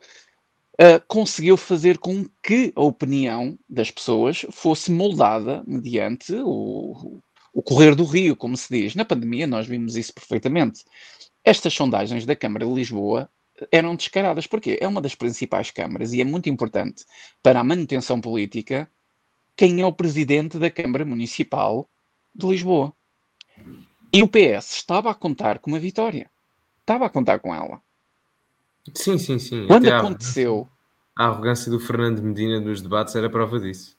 [0.75, 7.21] uh, conseguiu fazer com que a opinião das pessoas fosse moldada mediante o,
[7.53, 8.95] o correr do rio, como se diz.
[8.95, 10.85] Na pandemia nós vimos isso perfeitamente.
[11.45, 13.29] Estas sondagens da Câmara de Lisboa
[13.71, 17.05] eram descaradas, porque é uma das principais câmaras e é muito importante
[17.43, 18.91] para a manutenção política
[19.57, 21.89] quem é o presidente da Câmara Municipal
[22.35, 22.93] de Lisboa.
[24.13, 26.31] E o PS estava a contar com uma vitória.
[26.81, 27.81] Estava a contar com ela.
[28.95, 29.67] Sim, sim, sim.
[29.67, 30.69] Quando Até aconteceu.
[31.17, 33.97] A arrogância do Fernando Medina nos debates era prova disso.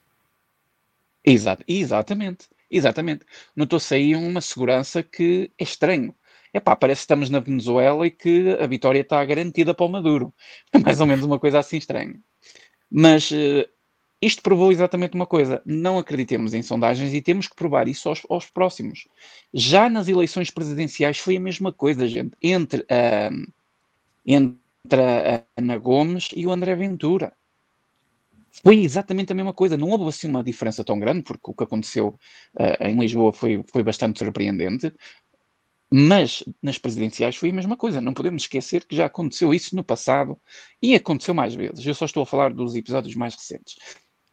[1.24, 3.24] Exato, exatamente, exatamente.
[3.56, 6.14] Notou-se aí uma segurança que é estranho.
[6.52, 10.32] Epá, parece que estamos na Venezuela e que a vitória está garantida para o Maduro.
[10.72, 12.20] É mais ou menos uma coisa assim estranha.
[12.90, 13.66] Mas uh,
[14.20, 15.62] isto provou exatamente uma coisa.
[15.64, 19.08] Não acreditemos em sondagens e temos que provar isso aos, aos próximos.
[19.52, 22.36] Já nas eleições presidenciais foi a mesma coisa, gente.
[22.40, 23.52] Entre, uh,
[24.24, 27.32] entre entre a Ana Gomes e o André Ventura.
[28.62, 31.64] Foi exatamente a mesma coisa, não houve assim uma diferença tão grande, porque o que
[31.64, 32.18] aconteceu
[32.54, 34.92] uh, em Lisboa foi, foi bastante surpreendente,
[35.92, 38.00] mas nas presidenciais foi a mesma coisa.
[38.00, 40.38] Não podemos esquecer que já aconteceu isso no passado
[40.80, 41.84] e aconteceu mais vezes.
[41.84, 43.76] Eu só estou a falar dos episódios mais recentes.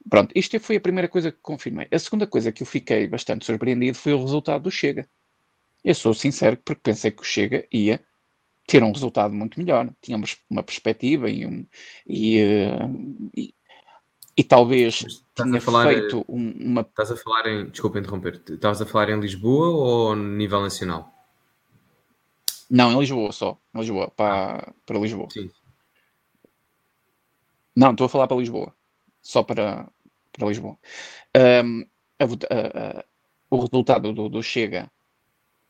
[0.10, 1.88] Pronto, isto foi a primeira coisa que confirmei.
[1.92, 5.08] A segunda coisa que eu fiquei bastante surpreendido foi o resultado do Chega.
[5.84, 8.04] Eu sou sincero porque pensei que o Chega ia
[8.68, 9.90] ter um resultado muito melhor.
[10.02, 11.66] Tínhamos uma perspectiva e, um,
[12.08, 13.54] e, uh, e,
[14.38, 16.82] e, talvez tinha a falar, feito um, uma.
[16.82, 17.70] Estás a falar em.
[17.70, 18.42] Desculpa interromper.
[18.50, 21.12] Estás a falar em Lisboa ou nível nacional?
[22.70, 23.58] Não, em Lisboa só.
[23.76, 25.28] Em Lisboa, para, para Lisboa.
[25.30, 25.52] Sim.
[27.76, 28.74] Não, estou a falar para Lisboa.
[29.22, 29.88] Só para,
[30.32, 30.78] para Lisboa.
[31.36, 31.86] Um,
[32.20, 33.06] a, a, a,
[33.50, 34.90] o resultado do, do Chega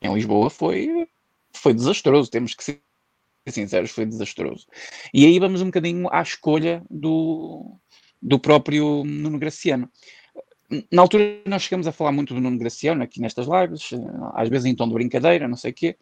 [0.00, 1.08] em Lisboa foi
[1.54, 2.82] foi desastroso, temos que ser
[3.48, 4.66] sinceros, foi desastroso.
[5.12, 7.76] E aí vamos um bocadinho à escolha do,
[8.20, 9.90] do próprio Nuno Graciano.
[10.90, 13.90] Na altura nós chegamos a falar muito do Nuno Graciano aqui nestas lives,
[14.34, 15.96] às vezes em tom de brincadeira, não sei o quê.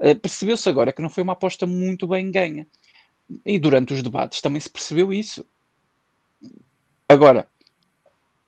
[0.00, 2.66] Eh, percebeu-se agora que não foi uma aposta muito bem ganha.
[3.44, 5.44] E durante os debates também se percebeu isso.
[7.08, 7.48] Agora,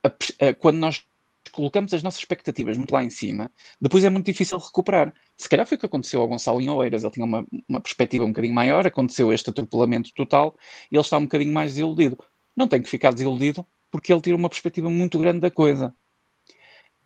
[0.03, 0.09] a,
[0.47, 1.05] a, quando nós
[1.53, 5.15] colocamos as nossas expectativas muito lá em cima, depois é muito difícil recuperar.
[5.37, 8.25] Se calhar foi o que aconteceu ao Gonçalo em Oeiras, ele tinha uma, uma perspectiva
[8.25, 10.57] um bocadinho maior, aconteceu este atropelamento total
[10.91, 12.19] e ele está um bocadinho mais desiludido.
[12.57, 15.95] Não tem que ficar desiludido porque ele tira uma perspectiva muito grande da coisa.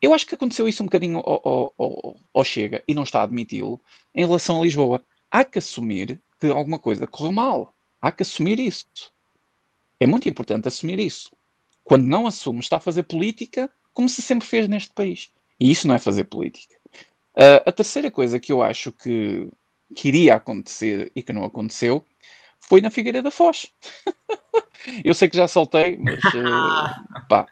[0.00, 3.24] Eu acho que aconteceu isso um bocadinho ao, ao, ao Chega e não está a
[3.24, 3.80] admiti-lo
[4.14, 5.02] em relação a Lisboa.
[5.30, 7.74] Há que assumir que alguma coisa correu mal.
[8.00, 8.86] Há que assumir isso.
[9.98, 11.30] É muito importante assumir isso.
[11.82, 15.32] Quando não assume, está a fazer política como se sempre fez neste país.
[15.58, 16.77] E isso não é fazer política.
[17.38, 19.48] Uh, a terceira coisa que eu acho que,
[19.94, 22.04] que iria acontecer e que não aconteceu
[22.58, 23.72] foi na Figueira da Foz.
[25.04, 27.46] eu sei que já soltei, mas uh, pá.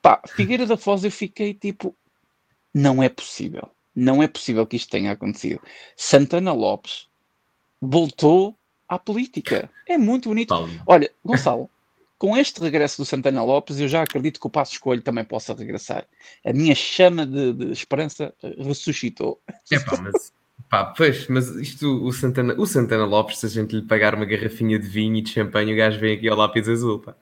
[0.00, 1.94] pá, Figueira da Foz eu fiquei tipo,
[2.72, 3.70] não é possível.
[3.94, 5.60] Não é possível que isto tenha acontecido.
[5.94, 7.06] Santana Lopes
[7.82, 8.56] voltou
[8.88, 9.70] à política.
[9.86, 10.54] É muito bonito.
[10.86, 11.68] Olha, Gonçalo,
[12.20, 15.54] com este regresso do Santana Lopes, eu já acredito que o Passo Escolho também possa
[15.54, 16.04] regressar.
[16.44, 19.40] A minha chama de, de esperança ressuscitou.
[19.72, 20.32] É pá, mas,
[20.68, 24.26] pá, pois, mas isto, o Santana, o Santana Lopes, se a gente lhe pagar uma
[24.26, 27.16] garrafinha de vinho e de champanhe, o gajo vem aqui ao lápis azul, pá.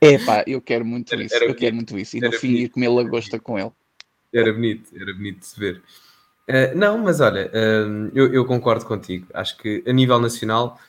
[0.00, 2.16] É pá, eu quero muito isso, era eu bonito, quero muito isso.
[2.16, 3.70] E no fim ir comer lagosta com ele.
[4.32, 5.82] Era bonito, era bonito de se ver.
[6.48, 9.26] Uh, não, mas olha, uh, eu, eu, concordo contigo.
[9.34, 10.80] Acho que a nível nacional,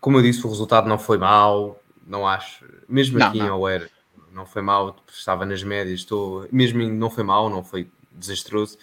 [0.00, 2.64] como eu disse, o resultado não foi mau, não acho.
[2.88, 3.46] Mesmo não, aqui não.
[3.46, 3.90] em Oeira,
[4.32, 8.78] não foi mau, estava nas médias, estou, mesmo não foi mau, não foi desastroso,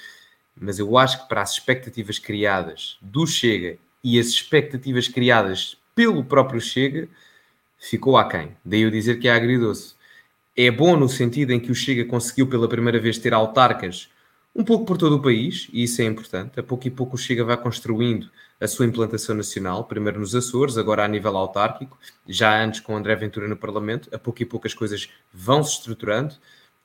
[0.60, 6.24] mas eu acho que para as expectativas criadas do Chega e as expectativas criadas pelo
[6.24, 7.08] próprio Chega,
[7.78, 8.56] ficou aquém.
[8.64, 9.96] Daí eu dizer que é agridoce.
[10.56, 14.10] É bom no sentido em que o Chega conseguiu pela primeira vez ter autarcas
[14.56, 16.60] um pouco por todo o país, e isso é importante.
[16.60, 18.30] A pouco e pouco o Chega vai construindo
[18.62, 23.16] a sua implantação nacional, primeiro nos Açores, agora a nível autárquico, já antes com André
[23.16, 26.36] Ventura no Parlamento, a pouco e pouco as coisas vão se estruturando.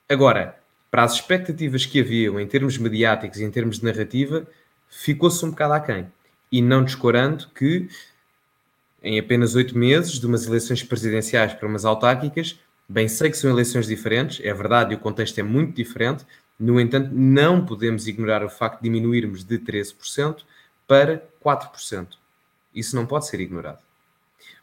[0.09, 4.47] Agora, para as expectativas que haviam em termos mediáticos e em termos de narrativa,
[4.89, 6.11] ficou-se um bocado aquém.
[6.51, 7.87] E não descorando que
[9.01, 13.49] em apenas oito meses, de umas eleições presidenciais para umas autárquicas, bem sei que são
[13.49, 16.25] eleições diferentes, é verdade, e o contexto é muito diferente,
[16.59, 20.43] no entanto, não podemos ignorar o facto de diminuirmos de 13%
[20.85, 22.07] para 4%.
[22.75, 23.79] Isso não pode ser ignorado.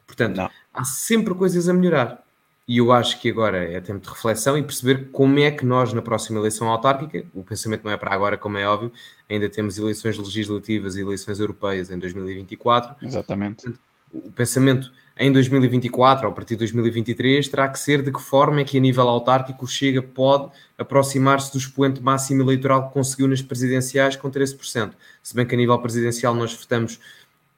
[0.05, 0.49] Portanto, não.
[0.73, 2.23] há sempre coisas a melhorar.
[2.67, 5.93] E eu acho que agora é tempo de reflexão e perceber como é que nós,
[5.93, 8.91] na próxima eleição autárquica, o pensamento não é para agora, como é óbvio,
[9.29, 12.95] ainda temos eleições legislativas e eleições europeias em 2024.
[13.05, 13.63] Exatamente.
[13.63, 13.79] Portanto,
[14.13, 18.61] o pensamento em 2024 ou a partir de 2023 terá que ser de que forma
[18.61, 23.27] é que a nível autárquico o Chega pode aproximar-se do expoente máximo eleitoral que conseguiu
[23.27, 24.91] nas presidenciais com 13%.
[25.23, 26.99] Se bem que a nível presidencial nós votamos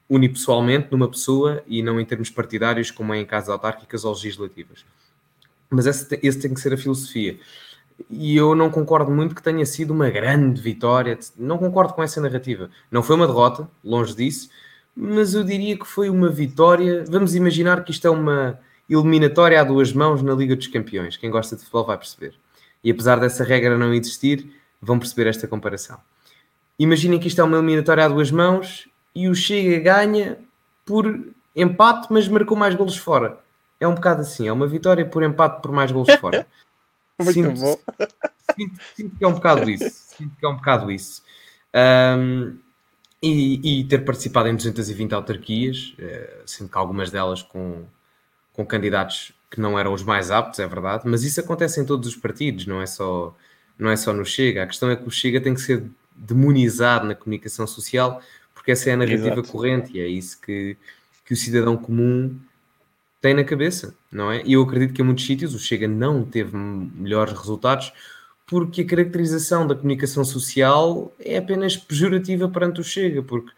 [0.08, 4.84] unipessoalmente numa pessoa e não em termos partidários como é em casas autárquicas ou legislativas.
[5.68, 7.38] Mas esse, esse tem que ser a filosofia.
[8.08, 11.18] E eu não concordo muito que tenha sido uma grande vitória.
[11.36, 12.70] Não concordo com essa narrativa.
[12.90, 14.48] Não foi uma derrota, longe disso
[14.96, 17.04] mas eu diria que foi uma vitória.
[17.08, 21.16] Vamos imaginar que isto é uma eliminatória a duas mãos na Liga dos Campeões.
[21.16, 22.34] Quem gosta de futebol vai perceber.
[22.82, 25.98] E apesar dessa regra não existir, vão perceber esta comparação.
[26.78, 30.38] Imaginem que isto é uma eliminatória a duas mãos e o Chega ganha
[30.84, 33.38] por empate, mas marcou mais golos fora.
[33.78, 36.46] É um bocado assim, é uma vitória por empate por mais golos fora.
[37.20, 37.78] Muito sinto, bom.
[38.56, 39.90] Sinto, sinto, que é um bocado isso.
[40.16, 41.22] Sinto que é um bocado isso.
[41.74, 42.58] Um,
[43.22, 47.84] e, e, ter participado em 220 autarquias, eh, sendo que algumas delas com,
[48.52, 52.08] com candidatos que não eram os mais aptos, é verdade, mas isso acontece em todos
[52.08, 53.36] os partidos, não é só,
[53.78, 54.62] não é só no Chega.
[54.62, 58.22] A questão é que o Chega tem que ser demonizado na comunicação social,
[58.54, 59.48] porque essa é a narrativa Exato.
[59.52, 60.76] corrente e é isso que,
[61.24, 62.38] que o cidadão comum
[63.20, 64.42] tem na cabeça, não é?
[64.46, 67.92] E eu acredito que em muitos sítios o Chega não teve melhores resultados
[68.50, 73.52] porque a caracterização da comunicação social é apenas pejorativa perante o Chega, porque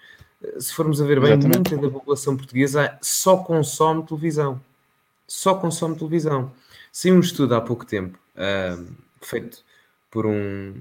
[0.45, 1.71] eh, se formos a ver bem, Exatamente.
[1.71, 4.61] muita da população portuguesa só consome televisão.
[5.27, 6.53] Só consome televisão.
[6.93, 8.87] Saiu um estudo há pouco tempo, uh,
[9.23, 9.65] feito
[10.11, 10.75] por um.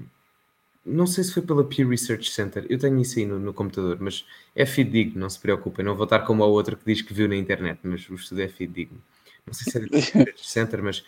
[0.84, 3.96] Não sei se foi pela Pew Research Center, eu tenho isso aí no, no computador,
[3.98, 5.82] mas é fidedigno, não se preocupem.
[5.82, 8.42] Não vou estar como a outra que diz que viu na internet, mas o estudo
[8.42, 9.00] é fidedigno.
[9.46, 11.02] Não sei se é da Pew Research Center, mas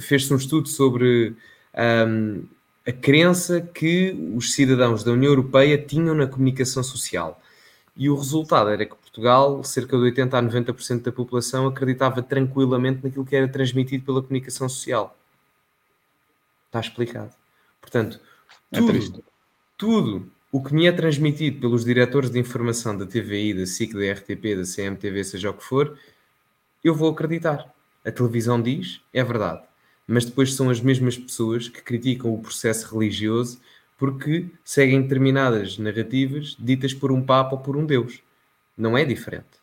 [0.00, 1.36] fez-se um estudo sobre
[1.78, 2.44] um,
[2.86, 7.40] a crença que os cidadãos da União Europeia tinham na comunicação social.
[7.96, 13.04] E o resultado era que Portugal, cerca de 80 a 90% da população, acreditava tranquilamente
[13.04, 15.16] naquilo que era transmitido pela comunicação social.
[16.66, 17.30] Está explicado.
[17.80, 18.20] Portanto,
[18.72, 19.24] é tudo,
[19.76, 24.12] tudo o que me é transmitido pelos diretores de informação da TVI, da SIC, da
[24.12, 25.98] RTP, da CMTV, seja o que for,
[26.82, 27.70] eu vou acreditar.
[28.04, 29.67] A televisão diz, é verdade
[30.08, 33.60] mas depois são as mesmas pessoas que criticam o processo religioso
[33.98, 38.22] porque seguem determinadas narrativas ditas por um Papa ou por um Deus.
[38.76, 39.58] Não é diferente.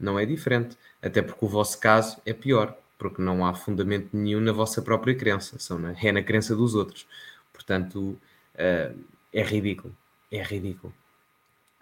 [0.00, 0.78] Não é diferente.
[1.02, 5.14] Até porque o vosso caso é pior, porque não há fundamento nenhum na vossa própria
[5.14, 7.06] crença, são na, é na crença dos outros.
[7.52, 8.18] Portanto,
[8.54, 8.98] uh,
[9.32, 9.94] é ridículo.
[10.30, 10.94] É ridículo.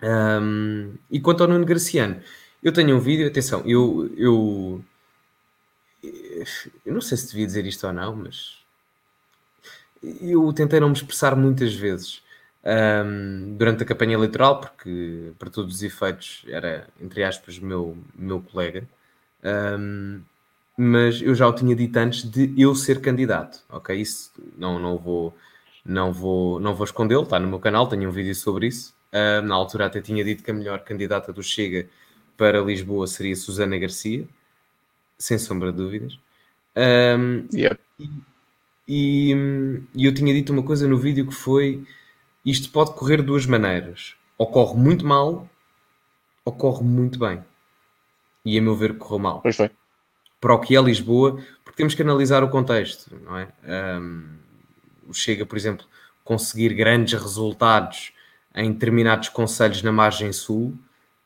[0.02, 2.20] Um, e quanto ao Nuno Graciano,
[2.62, 4.82] eu tenho um vídeo, atenção, eu, eu
[6.02, 8.58] eu não sei se devia dizer isto ou não, mas
[10.02, 12.22] eu tentei não me expressar muitas vezes
[12.64, 18.40] um, durante a campanha eleitoral, porque para todos os efeitos era, entre aspas, meu, meu
[18.40, 18.88] colega.
[19.44, 20.22] Um,
[20.76, 24.00] mas eu já o tinha dito antes de eu ser candidato, ok?
[24.00, 25.34] Isso não, não vou
[25.84, 28.94] não vou, não vou escondê-lo, está no meu canal, tenho um vídeo sobre isso.
[29.44, 31.88] Na altura até tinha dito que a melhor candidata do Chega
[32.36, 34.26] para Lisboa seria Susana Garcia,
[35.20, 36.18] sem sombra de dúvidas.
[36.76, 37.46] Um,
[38.88, 39.32] e,
[39.94, 41.84] e, eu tinha dito uma coisa no vídeo que foi
[42.44, 44.16] isto pode correr de duas maneiras.
[44.38, 45.48] Ocorre muito mal,
[46.44, 47.44] ocorre muito bem.
[48.44, 49.40] E a meu ver correu mal.
[49.42, 49.70] Pois foi.
[50.40, 53.48] Para o que é Lisboa, porque temos que analisar o contexto, não é?
[54.00, 54.40] Um,
[55.12, 55.84] Chega, por exemplo,
[56.24, 58.12] conseguir grandes resultados
[58.54, 60.78] em determinados conselhos na margem sul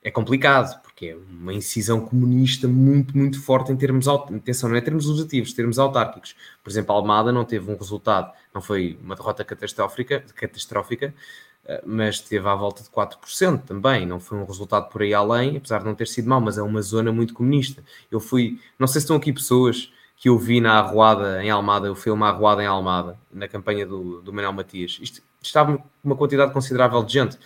[0.05, 4.81] é complicado, porque é uma incisão comunista muito, muito forte em termos, atenção, não é
[4.81, 6.37] termos legislativos, termos autárquicos.
[6.63, 11.13] Por exemplo, a Almada não teve um resultado, não foi uma derrota catastrófica, catastrófica
[11.67, 15.57] eh, mas teve à volta de 4% também, não foi um resultado por aí além,
[15.57, 17.83] apesar de não ter sido mau, mas é uma zona muito comunista.
[18.09, 21.91] Eu fui, não sei se estão aqui pessoas que eu vi na Arruada em Almada,
[21.91, 24.99] o filme Arruada em Almada, na campanha do, do Manuel Matias.
[25.03, 27.37] Isto estava uma quantidade considerável de gente.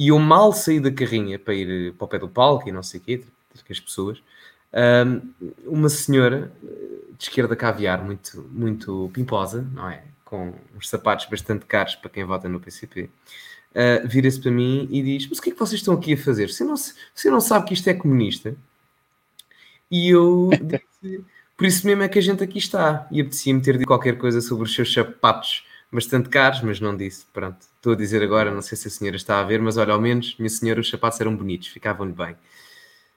[0.00, 2.82] E eu mal saí da carrinha para ir para o pé do palco e não
[2.82, 3.22] sei o quê,
[3.62, 4.22] que as pessoas,
[5.66, 6.50] uma senhora
[7.18, 10.02] de esquerda caviar, muito, muito pimposa, não é?
[10.24, 13.10] Com uns sapatos bastante caros para quem vota no PCP, uh,
[13.74, 16.16] ah, vira-se para mim e diz: Mas o que é que vocês estão aqui a
[16.16, 16.48] fazer?
[16.48, 18.56] Você não, você não sabe que isto é comunista?
[19.90, 20.48] E eu
[21.02, 21.24] disse
[21.58, 23.06] por isso mesmo é que a gente aqui está.
[23.10, 27.26] E apetecia-me ter dito qualquer coisa sobre os seus sapatos bastante caros, mas não disse.
[27.32, 29.92] Pronto, estou a dizer agora, não sei se a senhora está a ver, mas olha,
[29.92, 32.36] ao menos, minha senhora, os sapatos eram bonitos, ficavam-lhe bem.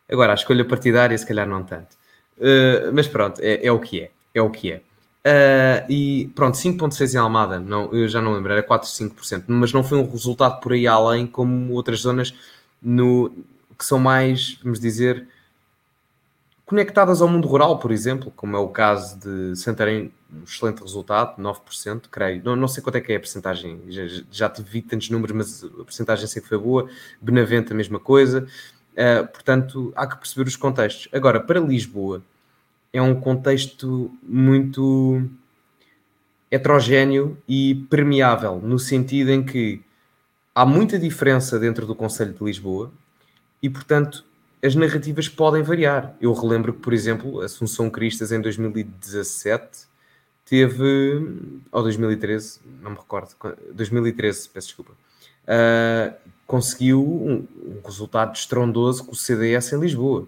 [0.10, 1.96] Agora, a escolha partidária, se calhar não tanto.
[2.38, 4.12] Uh, mas pronto, é, é, o que é.
[4.34, 4.82] É o que é.
[5.26, 9.72] Uh, e pronto, 5.6 em Almada, não, eu já não lembro, era 4, 5%, mas
[9.72, 12.34] não foi um resultado por aí além como outras zonas
[12.82, 13.32] no,
[13.78, 15.26] que são mais, vamos dizer,
[16.66, 21.42] conectadas ao mundo rural, por exemplo, como é o caso de Santarém, um excelente resultado,
[21.42, 22.42] 9%, creio.
[22.44, 25.64] Não, não sei quanto é que é a porcentagem, já, já vi tantos números, mas
[25.64, 26.90] a porcentagem sei que foi boa.
[27.22, 28.48] Benavente, a mesma coisa.
[28.94, 31.08] Uh, portanto, há que perceber os contextos.
[31.12, 32.22] Agora, para Lisboa,
[32.92, 35.28] é um contexto muito
[36.50, 39.82] heterogéneo e permeável, no sentido em que
[40.54, 42.92] há muita diferença dentro do Conselho de Lisboa
[43.62, 44.24] e, portanto,
[44.64, 46.16] as narrativas podem variar.
[46.22, 49.86] Eu relembro que, por exemplo, Assunção Cristas em 2017
[50.46, 53.36] teve, ou 2013, não me recordo,
[53.74, 56.16] 2013, peço desculpa, uh,
[56.48, 60.28] conseguiu um, um, resultado estrondoso com o CDS em Lisboa.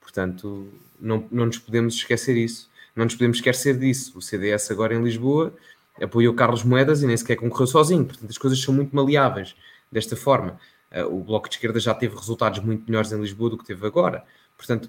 [0.00, 0.68] Portanto,
[1.00, 2.68] não, não nos podemos esquecer isso.
[2.94, 4.18] Não nos podemos esquecer disso.
[4.18, 5.54] O CDS agora em Lisboa
[6.02, 8.04] apoiou Carlos Moedas e nem sequer concorreu sozinho.
[8.04, 9.54] Portanto, as coisas são muito maleáveis
[9.90, 10.58] desta forma.
[10.92, 13.86] Uh, o Bloco de Esquerda já teve resultados muito melhores em Lisboa do que teve
[13.86, 14.24] agora.
[14.56, 14.88] Portanto,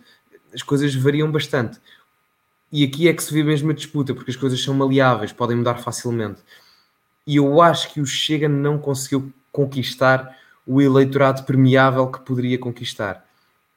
[0.53, 1.79] as coisas variam bastante.
[2.71, 5.57] E aqui é que se vê mesmo a disputa, porque as coisas são maleáveis, podem
[5.57, 6.41] mudar facilmente.
[7.27, 13.25] E eu acho que o Chega não conseguiu conquistar o eleitorado permeável que poderia conquistar.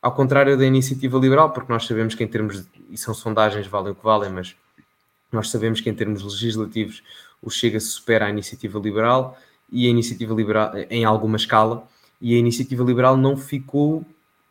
[0.01, 3.67] Ao contrário da iniciativa liberal, porque nós sabemos que em termos, de, e são sondagens,
[3.67, 4.55] valem o que valem, mas
[5.33, 7.03] nós sabemos que em termos legislativos
[7.43, 9.37] o Chega supera a iniciativa liberal
[9.71, 11.89] e a iniciativa liberal, em alguma escala,
[12.25, 14.03] e a iniciativa liberal não ficou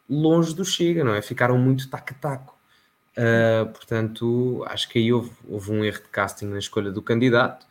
[0.08, 1.24] longe do Chega, não é?
[1.24, 2.56] Ficaram muito tac-taco.
[3.18, 7.66] Uh, portanto, acho que aí houve, houve, um erro de casting na escolha do candidato,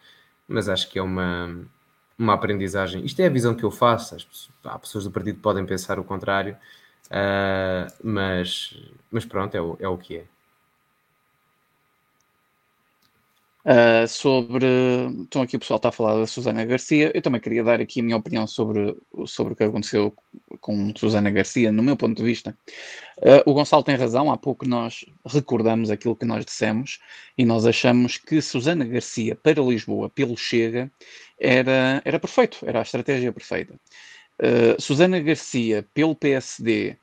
[0.48, 1.56] mas acho que é uma,
[2.18, 3.04] uma aprendizagem.
[3.04, 4.16] Isto é a visão que eu faço.
[4.16, 6.56] As pessoas, há pessoas do partido que podem pensar o contrário,
[7.06, 8.76] uh, mas,
[9.08, 10.24] mas pronto, é o, é o que é.
[13.64, 14.66] Uh, sobre.
[15.20, 17.12] Então, aqui o pessoal está a falar da Susana Garcia.
[17.14, 20.13] Eu também queria dar aqui a minha opinião sobre, sobre o que aconteceu
[20.60, 22.56] com Susana Garcia, no meu ponto de vista.
[23.19, 24.33] Uh, o Gonçalo tem razão.
[24.33, 26.98] Há pouco nós recordamos aquilo que nós dissemos
[27.38, 30.90] e nós achamos que Susana Garcia para Lisboa, pelo Chega,
[31.38, 33.75] era, era perfeito, era a estratégia perfeita.
[34.40, 36.96] Uh, Susana Garcia, pelo PSD,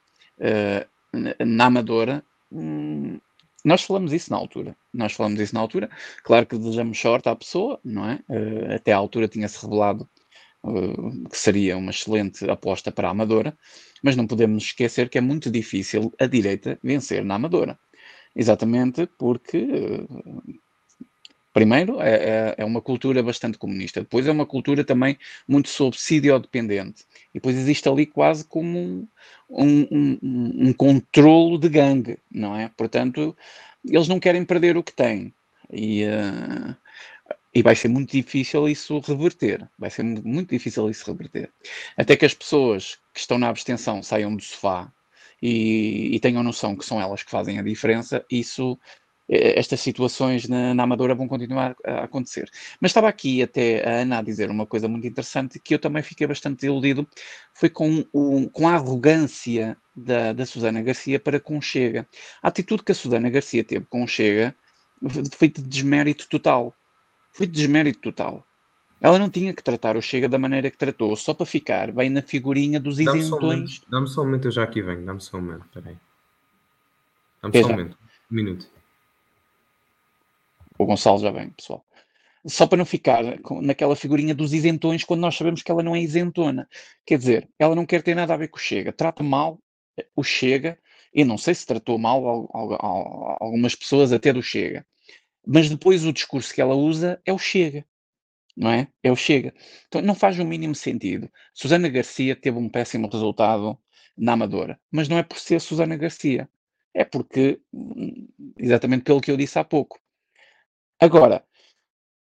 [1.39, 2.22] na Amadora.
[2.51, 3.20] Hum,
[3.66, 4.76] nós falamos isso na altura.
[4.93, 5.89] Nós falamos isso na altura.
[6.24, 8.20] Claro que desejamos sorte à pessoa, não é?
[8.30, 10.10] Uh, até à altura tinha-se revelado
[10.64, 13.57] uh, que seria uma excelente aposta para a Amadora,
[14.03, 17.78] mas não podemos esquecer que é muito difícil a direita vencer na Amadora.
[18.36, 20.60] Exatamente porque, uh,
[21.54, 27.06] primeiro, é, é, é, uma cultura bastante comunista, depois é uma cultura também muito subsidio-dependente,
[27.32, 29.08] e depois existe ali quase como
[29.50, 32.70] um, um, um, um controlo de gangue, não é?
[32.78, 33.36] Portanto,
[33.86, 35.34] eles não querem perder o que têm.
[35.72, 36.76] E uh,
[37.54, 39.68] E vai ser muito difícil isso reverter.
[39.78, 41.52] Vai ser muito difícil isso reverter.
[41.97, 44.91] Até que as pessoas que estão na abstenção saiam do sofá
[45.41, 48.78] e, e tenham noção que são elas que fazem a diferença, isso
[49.30, 52.49] estas situações na, na, Amadora vão continuar a acontecer.
[52.82, 56.01] Mas estava aqui até a Ana a dizer uma coisa muito interessante que eu também
[56.01, 57.07] fiquei bastante iludido,
[57.53, 62.07] foi com, o, com a arrogância da, da Susana Garcia para com Chega.
[62.41, 64.55] A atitude que a Susana Garcia teve com Chega
[65.38, 66.73] foi de desmérito total.
[67.32, 68.43] Foi de desmérito total.
[68.99, 72.09] Ela não tinha que tratar o Chega da maneira que tratou, só para ficar bem
[72.09, 73.82] na figurinha dos dá isentões.
[73.88, 75.95] Dá-me só um momento, eu já aqui venho, dá-me só um momento, peraí.
[77.41, 77.97] Dá-me só um momento,
[78.30, 78.78] um minuto.
[80.80, 81.86] O Gonçalo já vem, pessoal.
[82.47, 83.21] Só para não ficar
[83.61, 86.69] naquela figurinha dos isentões quando nós sabemos que ela não é isentona.
[87.05, 88.93] Quer dizer, ela não quer ter nada a ver com o Chega.
[88.93, 89.59] Trata mal
[89.99, 90.80] eh, o Chega,
[91.13, 92.49] e não sei se tratou mal
[93.41, 94.86] algumas pessoas até do Chega.
[95.45, 97.86] Mas depois o discurso que ela usa é o Chega.
[98.55, 98.88] Não é?
[99.03, 99.53] É o Chega.
[99.88, 101.30] Então não faz o mínimo sentido.
[101.53, 103.77] Susana Garcia teve um péssimo resultado
[104.17, 104.80] na Amadora.
[104.89, 106.49] Mas não é por ser Susana Garcia.
[106.93, 108.27] É porque, hum,
[108.57, 109.99] exatamente pelo que eu disse há pouco,
[111.02, 111.45] Agora,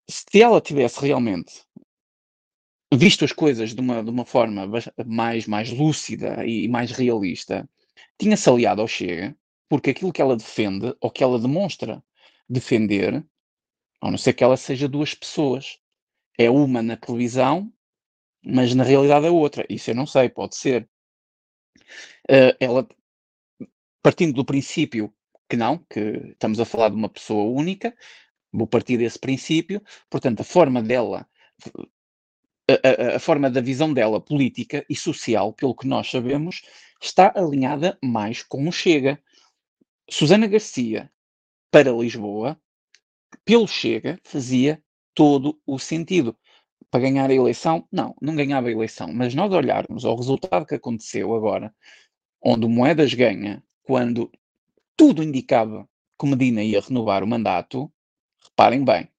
[0.10, 1.64] se ela tivesse realmente
[2.94, 4.68] visto as coisas de uma, de uma forma
[5.06, 7.70] mais, mais lúcida e mais realista,
[8.18, 9.36] tinha-se aliado ao Chega,
[9.70, 12.04] porque aquilo que ela defende, ou que ela demonstra
[12.50, 13.26] defender,
[14.02, 15.80] a não ser que ela seja duas pessoas,
[16.38, 17.72] é uma na televisão,
[18.44, 19.66] mas na realidade é outra.
[19.70, 20.90] Isso eu não sei, pode ser.
[22.30, 22.88] Uh, ela,
[24.02, 25.14] partindo do princípio
[25.50, 26.00] que não, que
[26.32, 27.96] estamos a falar de uma pessoa única,
[28.56, 31.28] Vou partir desse princípio, portanto, a forma dela,
[32.70, 36.62] a, a, a, forma da visão dela política e social, pelo que nós sabemos,
[37.02, 39.22] está alinhada mais com o Chega.
[40.10, 41.12] Susana Garcia,
[41.70, 42.60] para Lisboa,
[43.44, 44.82] pelo Chega, fazia
[45.14, 46.38] todo o sentido.
[46.90, 49.12] Para ganhar a eleição, não, não ganhava a eleição.
[49.12, 51.76] Mas nós olharmos ao resultado que aconteceu agora,
[52.42, 54.32] onde o Moedas ganha, quando
[54.96, 57.92] tudo indicava que Medina ia renovar o mandato,
[58.58, 59.10] Reparem bem,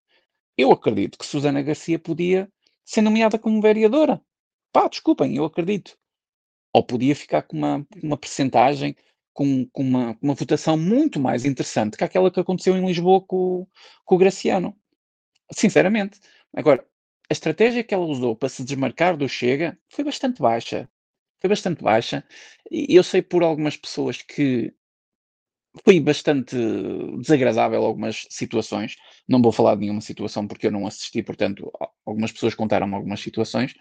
[0.56, 2.50] eu acredito que Susana Garcia podia
[2.82, 4.18] ser nomeada como vereadora.
[4.72, 5.94] Pá, desculpem, eu acredito.
[6.72, 8.96] Ou podia ficar com uma, uma percentagem,
[9.34, 13.66] com, com, uma, uma votação muito mais interessante que aquela que aconteceu em Lisboa com,
[14.06, 14.74] com o Graciano.
[15.52, 16.18] Sinceramente.
[16.54, 16.82] Agora,
[17.28, 20.88] a estratégia que ela usou para se desmarcar do Chega foi bastante baixa.
[21.42, 22.24] Foi bastante baixa.
[22.70, 24.72] E eu sei por algumas pessoas que
[25.84, 26.56] foi bastante
[27.18, 28.96] desagradável algumas situações.
[29.28, 31.70] Não vou falar de nenhuma situação porque eu não assisti, portanto,
[32.04, 33.74] algumas pessoas contaram algumas situações.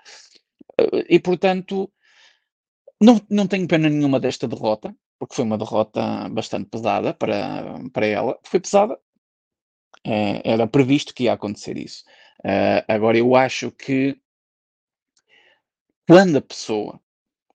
[0.80, 1.92] Eh, e, portanto,
[3.02, 8.06] não, não tenho pena nenhuma desta derrota, porque foi uma derrota bastante pesada para, para
[8.06, 8.40] ela.
[8.44, 8.98] Foi pesada,
[10.06, 12.04] é, era previsto que ia acontecer isso.
[12.40, 14.20] Uh, agora, eu acho que
[16.08, 17.02] quando a pessoa,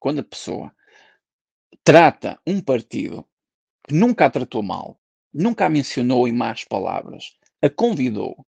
[0.01, 0.75] quando a pessoa
[1.85, 3.25] trata um partido
[3.91, 4.97] que nunca a tratou mal,
[5.35, 8.47] nunca a mencionou em más palavras, a convidou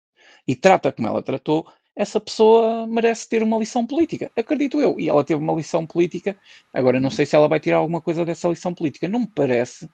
[0.47, 1.65] e trata como ela tratou,
[1.95, 4.99] essa pessoa merece ter uma lição política, acredito eu.
[4.99, 6.37] E ela teve uma lição política.
[6.71, 9.07] Agora, não sei se ela vai tirar alguma coisa dessa lição política.
[9.07, 9.89] Não me parece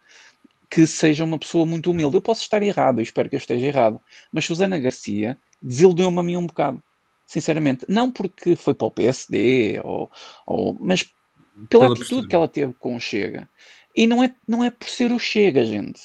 [0.70, 2.18] que seja uma pessoa muito humilde.
[2.18, 4.02] Eu posso estar errado, eu espero que eu esteja errado.
[4.34, 6.84] Mas Susana Garcia desiludeu-me a mim um bocado,
[7.26, 7.86] sinceramente.
[7.88, 10.12] Não porque foi para o PSD, ou,
[10.46, 12.28] ou mas pela, pela atitude postura.
[12.28, 13.50] que ela teve com o Chega.
[13.98, 16.00] E não é, não é por ser o Chega, gente.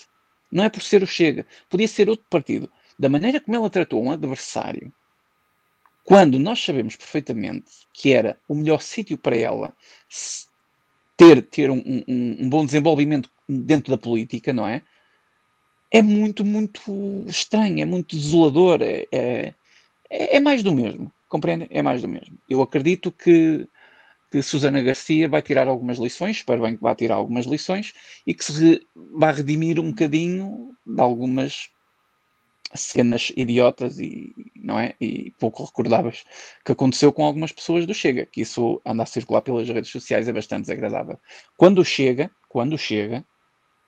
[0.51, 1.47] Não é por ser o Chega.
[1.69, 2.73] Podia ser outro partido.
[2.99, 4.91] Da maneira como ela tratou um adversário,
[6.03, 9.77] quando nós sabemos perfeitamente que era o melhor sítio para ela
[11.19, 14.83] ter, ter um, um, um, bom desenvolvimento dentro da política, não é?
[15.91, 16.81] É muito, muito
[17.27, 19.55] estranho, é muito desolador, é, é,
[20.09, 21.67] é mais do mesmo, compreende?
[21.69, 22.39] É mais do mesmo.
[22.49, 23.69] Eu acredito que
[24.33, 27.93] que Susana Garcia vai tirar algumas lições, espero bem que vá tirar algumas lições
[28.27, 28.81] e que se
[29.15, 31.69] vá redimir um bocadinho de algumas
[32.75, 34.95] cenas idiotas e, não é?
[34.99, 36.25] e pouco recordáveis
[36.65, 40.27] que aconteceu com algumas pessoas do Chega, que isso anda a circular pelas redes sociais
[40.27, 41.21] é bastante desagradável.
[41.55, 43.23] Quando chega, quando chega,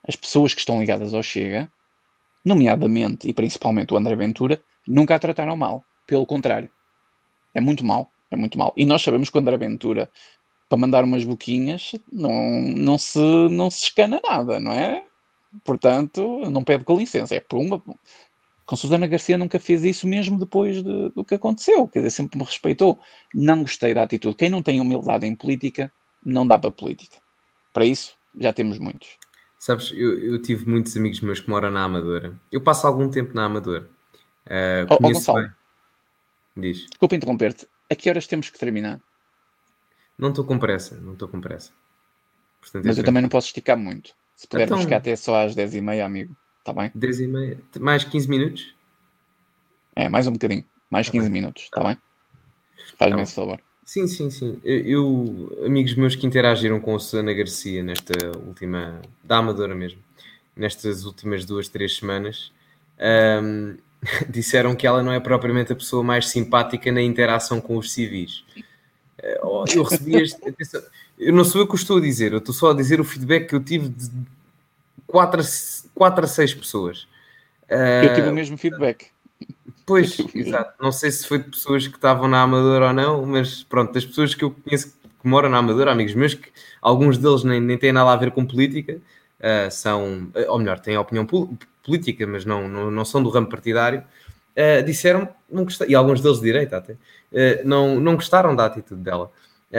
[0.07, 1.73] as pessoas que estão ligadas ao Chega,
[2.45, 5.83] nomeadamente e principalmente o André Ventura, nunca a trataram mal.
[6.07, 6.71] Pelo contrário,
[7.55, 8.11] é muito mal.
[8.35, 8.73] É muito mal.
[8.77, 10.11] E nós sabemos que o André Ventura,
[10.69, 13.19] para mandar umas boquinhas, não, não, se,
[13.51, 15.05] não se escana nada, não é?
[15.65, 17.83] Portanto, não pede com licença, é pumba.
[18.67, 22.39] Com Susana Garcia nunca fez isso mesmo depois de, do que aconteceu, quer dizer, sempre
[22.39, 22.99] me respeitou.
[23.33, 24.37] Não gostei da atitude.
[24.37, 25.93] Quem não tem humildade em política,
[26.25, 27.19] não dá para política.
[27.73, 29.17] Para isso, já temos muitos.
[29.59, 32.39] Sabes, eu, eu tive muitos amigos meus que moram na Amadora.
[32.51, 33.89] Eu passo algum tempo na Amadora.
[34.47, 35.53] Uh, oh, oh, Gonçalo, bem.
[36.57, 36.87] Diz.
[36.87, 37.67] Desculpa interromper-te.
[37.91, 39.01] A que horas temos que terminar?
[40.19, 41.73] Não estou com pressa, não estou com pressa.
[42.61, 44.15] Portanto, Mas eu também não posso esticar muito.
[44.37, 46.91] Se pudermos então, ficar até só às 10h30, amigo, está bem?
[46.91, 48.75] 10h30, mais 15 minutos?
[49.95, 50.65] É, mais um bocadinho.
[50.91, 51.33] Mais tá 15 bem.
[51.41, 51.99] minutos, está bem?
[52.99, 53.61] Faz-me tá esse favor.
[53.85, 54.59] Sim, sim, sim.
[54.65, 60.01] Eu, amigos meus que interagiram com a Susana Garcia nesta última, da Amadora mesmo,
[60.57, 62.51] nestas últimas duas, três semanas,
[63.43, 63.77] um,
[64.29, 68.45] disseram que ela não é propriamente a pessoa mais simpática na interação com os civis.
[69.19, 70.39] Eh, eu recebi este.
[71.19, 73.49] Eu não sou eu que estou a dizer, eu estou só a dizer o feedback
[73.49, 74.11] que eu tive de
[75.07, 75.45] 4 a,
[75.95, 77.07] 4 a 6 pessoas.
[77.69, 79.07] Eu tive o mesmo feedback.
[79.87, 80.75] Pois, exato.
[80.83, 84.05] Não sei se foi de pessoas que estavam na Amadora ou não, mas pronto, das
[84.05, 86.51] pessoas que eu conheço que moram na Amadora, amigos meus, que
[86.81, 89.01] alguns deles nem, nem têm nada a ver com política,
[89.45, 91.27] uh, são, ou melhor, têm opinião
[91.83, 94.03] política, mas não, não, não são do ramo partidário,
[94.57, 96.97] uh, disseram, não gostaram, e alguns deles de direita até, uh,
[97.65, 99.31] não, não gostaram da atitude dela.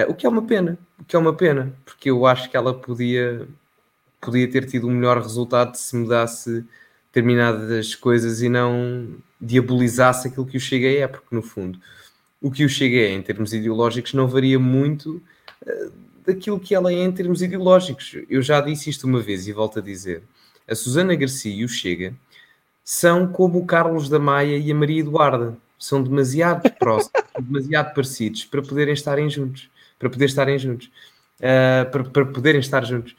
[0.07, 2.73] o que é uma pena, o que é uma pena, porque eu acho que ela
[2.73, 3.47] podia,
[4.21, 6.63] podia ter tido um melhor resultado se mudasse
[7.07, 11.79] determinadas coisas e não diabolizasse aquilo que o Chega é, porque no fundo
[12.45, 15.19] o que o Chega é em termos ideológicos não varia muito
[16.25, 18.17] daquilo que ela é em termos ideológicos.
[18.29, 20.23] Eu já disse isto uma vez e volto a dizer.
[20.67, 22.13] A Susana Garcia e o Chega
[22.83, 25.57] são como o Carlos da Maia e a Maria Eduarda.
[25.77, 29.69] São demasiado próximos, demasiado parecidos para poderem estarem juntos.
[29.99, 30.89] Para poder estarem juntos.
[31.39, 33.15] Uh, para, para poderem estar juntos.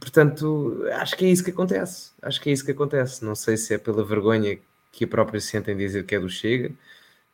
[0.00, 2.10] Portanto, acho que é isso que acontece.
[2.20, 3.24] Acho que é isso que acontece.
[3.24, 4.58] Não sei se é pela vergonha
[4.90, 6.72] que a própria se sentem dizer que é do Chega.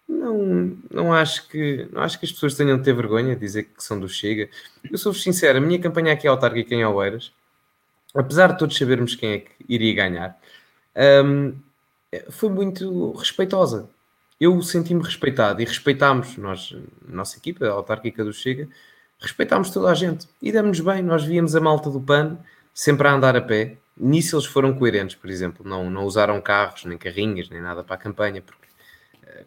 [0.09, 3.64] Não, não, acho que, não acho que as pessoas tenham de ter vergonha de dizer
[3.64, 4.48] que são do Chega.
[4.90, 7.32] Eu sou sincero, a minha campanha aqui é autárquica em Oeiras,
[8.14, 10.38] apesar de todos sabermos quem é que iria ganhar,
[11.24, 11.55] um,
[12.30, 13.88] foi muito respeitosa.
[14.40, 16.74] Eu senti-me respeitado e respeitámos, nós,
[17.09, 18.68] nossa equipa, a autárquica do Chega,
[19.20, 21.03] respeitámos toda a gente e demos-nos bem.
[21.03, 22.38] Nós víamos a malta do PAN
[22.74, 23.76] sempre a andar a pé.
[23.96, 27.94] Nisso eles foram coerentes, por exemplo, não, não usaram carros, nem carrinhas, nem nada para
[27.94, 28.61] a campanha, porque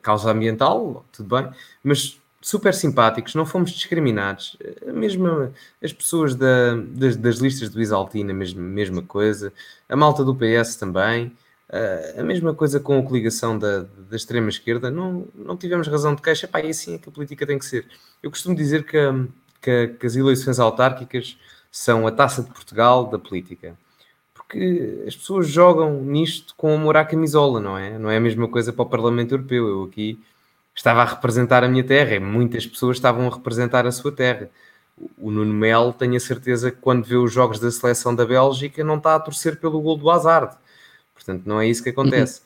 [0.01, 1.49] causa ambiental, tudo bem,
[1.83, 4.57] mas super simpáticos, não fomos discriminados.
[4.83, 5.51] Uh, mesmo
[5.83, 9.51] as pessoas da, das, das, listas do Isaltina, mesma, mesma coisa,
[9.89, 11.31] a malta do PS também.
[11.67, 16.21] Uh, a mesma coisa com a coligação da, da extrema-esquerda, não, não tivemos razão de
[16.21, 17.87] queixa, pá, e assim é que a política tem que ser.
[18.21, 18.97] Eu costumo dizer que
[19.65, 21.37] que, que as eleições autárquicas
[21.71, 23.75] são a taça de Portugal da política.
[24.47, 27.97] Porque as pessoas jogam nisto com amor à camisola, não é?
[27.97, 29.67] Não é a mesma coisa para o Parlamento Europeu.
[29.67, 30.19] Eu aqui
[30.73, 34.49] estava a representar a minha terra e muitas pessoas estavam a representar a sua terra.
[35.17, 38.83] O Nuno Melo, tenho a certeza que quando vê os jogos da seleção da Bélgica
[38.83, 40.55] não está a torcer pelo gol do Hazard.
[41.13, 42.41] Portanto, não é isso que acontece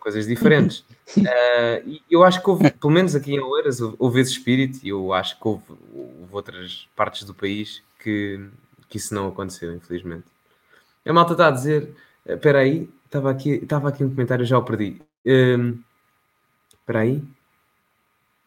[0.00, 0.80] coisas diferentes.
[1.18, 5.12] uh, eu acho que houve, pelo menos aqui em Oeiras, houve esse espírito e eu
[5.12, 5.62] acho que houve,
[5.94, 8.48] houve, outras partes do país que,
[8.88, 10.24] que isso não aconteceu, infelizmente.
[11.06, 11.94] A malta está a dizer,
[12.26, 15.00] eh, espera aí, estava aqui, estava aqui um comentário, já o perdi.
[15.24, 15.78] Ehm,
[16.80, 17.22] espera aí.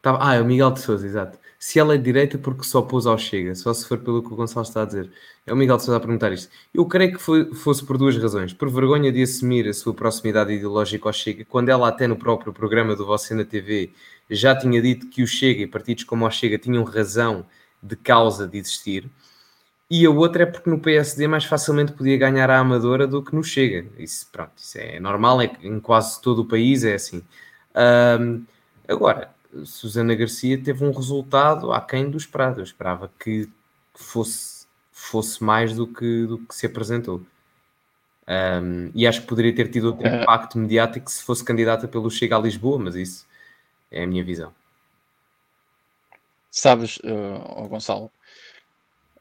[0.03, 3.05] ah, é o Miguel de Souza, exato se ela é de direita porque só pôs
[3.05, 5.09] ao Chega, só se for pelo que o Gonçalo está a dizer.
[5.47, 6.51] É o Miguel de Sousa a perguntar isto.
[6.73, 8.51] Eu creio que foi, fosse por duas razões.
[8.51, 12.51] Por vergonha de assumir a sua proximidade ideológica ao Chega, quando ela até no próprio
[12.51, 13.93] programa do Você na TV
[14.29, 17.45] já tinha dito que o Chega e partidos como o Chega tinham razão
[17.81, 19.09] de causa de existir.
[19.95, 23.35] E a outra é porque no PSD mais facilmente podia ganhar a Amadora do que
[23.35, 23.87] no Chega.
[23.99, 27.23] Isso, pronto, isso é normal, é em quase todo o país é assim.
[28.19, 28.43] Um,
[28.87, 29.29] agora,
[29.63, 32.59] Susana Garcia teve um resultado aquém do esperado.
[32.59, 33.47] Eu esperava que
[33.93, 37.21] fosse, fosse mais do que, do que se apresentou.
[38.27, 40.23] Um, e acho que poderia ter tido outro é.
[40.23, 43.27] impacto mediático se fosse candidata pelo Chega a Lisboa, mas isso
[43.91, 44.51] é a minha visão.
[46.49, 48.09] Sabes, uh, Gonçalo,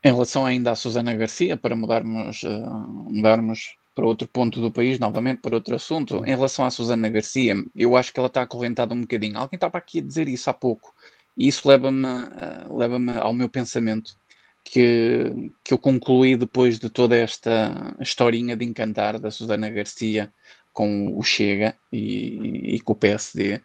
[0.05, 4.99] em relação ainda à Susana Garcia, para mudarmos, uh, mudarmos para outro ponto do país,
[4.99, 6.25] novamente para outro assunto.
[6.25, 9.39] Em relação à Susana Garcia, eu acho que ela está acorrentada um bocadinho.
[9.39, 10.95] Alguém estava aqui a dizer isso há pouco.
[11.37, 14.17] E isso leva-me uh, leva ao meu pensamento
[14.65, 20.33] que, que eu concluí depois de toda esta historinha de encantar da Susana Garcia
[20.73, 23.61] com o Chega e, e, com o PSD,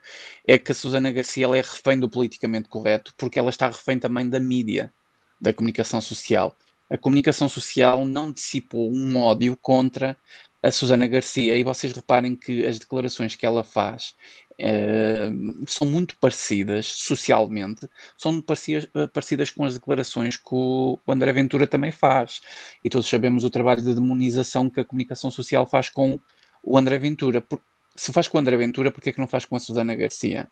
[0.46, 3.98] é que a Susana Garcia ela é refém do politicamente correto porque ela está refém
[3.98, 4.94] também da mídia,
[5.40, 6.56] da comunicação social
[6.90, 10.18] a comunicação social não dissipou um ódio contra
[10.64, 11.58] a Susana Garcia.
[11.58, 14.16] E vocês reparem que as declarações que ela faz
[14.54, 21.12] uh, são muito parecidas socialmente, são parecidas, uh, parecidas com as declarações que o, o
[21.12, 22.42] André Ventura também faz.
[22.84, 26.20] E todos sabemos o trabalho de demonização que a comunicação social faz com
[26.64, 27.42] o André Ventura.
[27.42, 27.62] Por,
[27.96, 29.96] se faz com o André Ventura, por que é que não faz com a Susana
[29.96, 30.48] Garcia?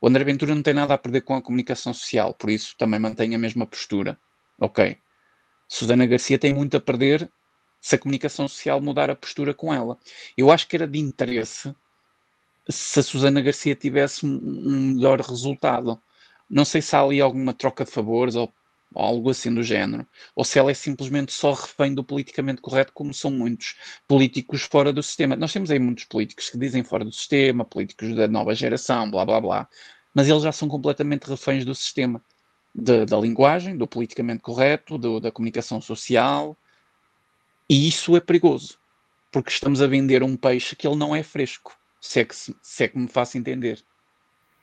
[0.00, 3.00] O André Ventura não tem nada a perder com a comunicação social, por isso também
[3.00, 4.18] mantém a mesma postura.
[4.60, 4.98] Ok.
[5.68, 7.30] Susana Garcia tem muito a perder
[7.80, 9.98] se a comunicação social mudar a postura com ela.
[10.36, 11.74] Eu acho que era de interesse
[12.68, 16.00] se a Susana Garcia tivesse um melhor resultado.
[16.50, 18.52] Não sei se há ali alguma troca de favores ou
[18.94, 23.12] algo assim do género, ou se ela é simplesmente só refém do politicamente correto, como
[23.12, 25.36] são muitos políticos fora do sistema.
[25.36, 29.24] Nós temos aí muitos políticos que dizem fora do sistema, políticos da nova geração, blá
[29.24, 29.68] blá blá,
[30.14, 32.22] mas eles já são completamente reféns do sistema,
[32.78, 36.56] de, da linguagem, do politicamente correto, do, da comunicação social,
[37.68, 38.78] e isso é perigoso,
[39.32, 42.84] porque estamos a vender um peixe que ele não é fresco, se é que, se
[42.84, 43.82] é que me faço entender.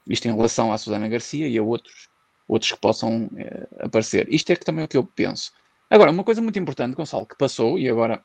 [0.07, 2.09] Isto em relação à Susana Garcia e a outros,
[2.47, 4.31] outros que possam é, aparecer.
[4.33, 5.51] Isto é que também é o que eu penso.
[5.89, 8.23] Agora, uma coisa muito importante, Gonçalo, que passou, e agora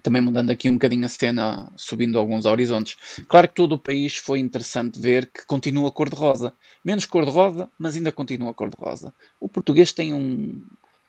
[0.00, 2.96] também mudando aqui um bocadinho a cena, subindo alguns horizontes.
[3.28, 6.54] Claro que todo o país foi interessante ver que continua cor-de-rosa.
[6.84, 9.12] Menos cor-de-rosa, mas ainda continua cor-de-rosa.
[9.38, 10.64] O português tem um,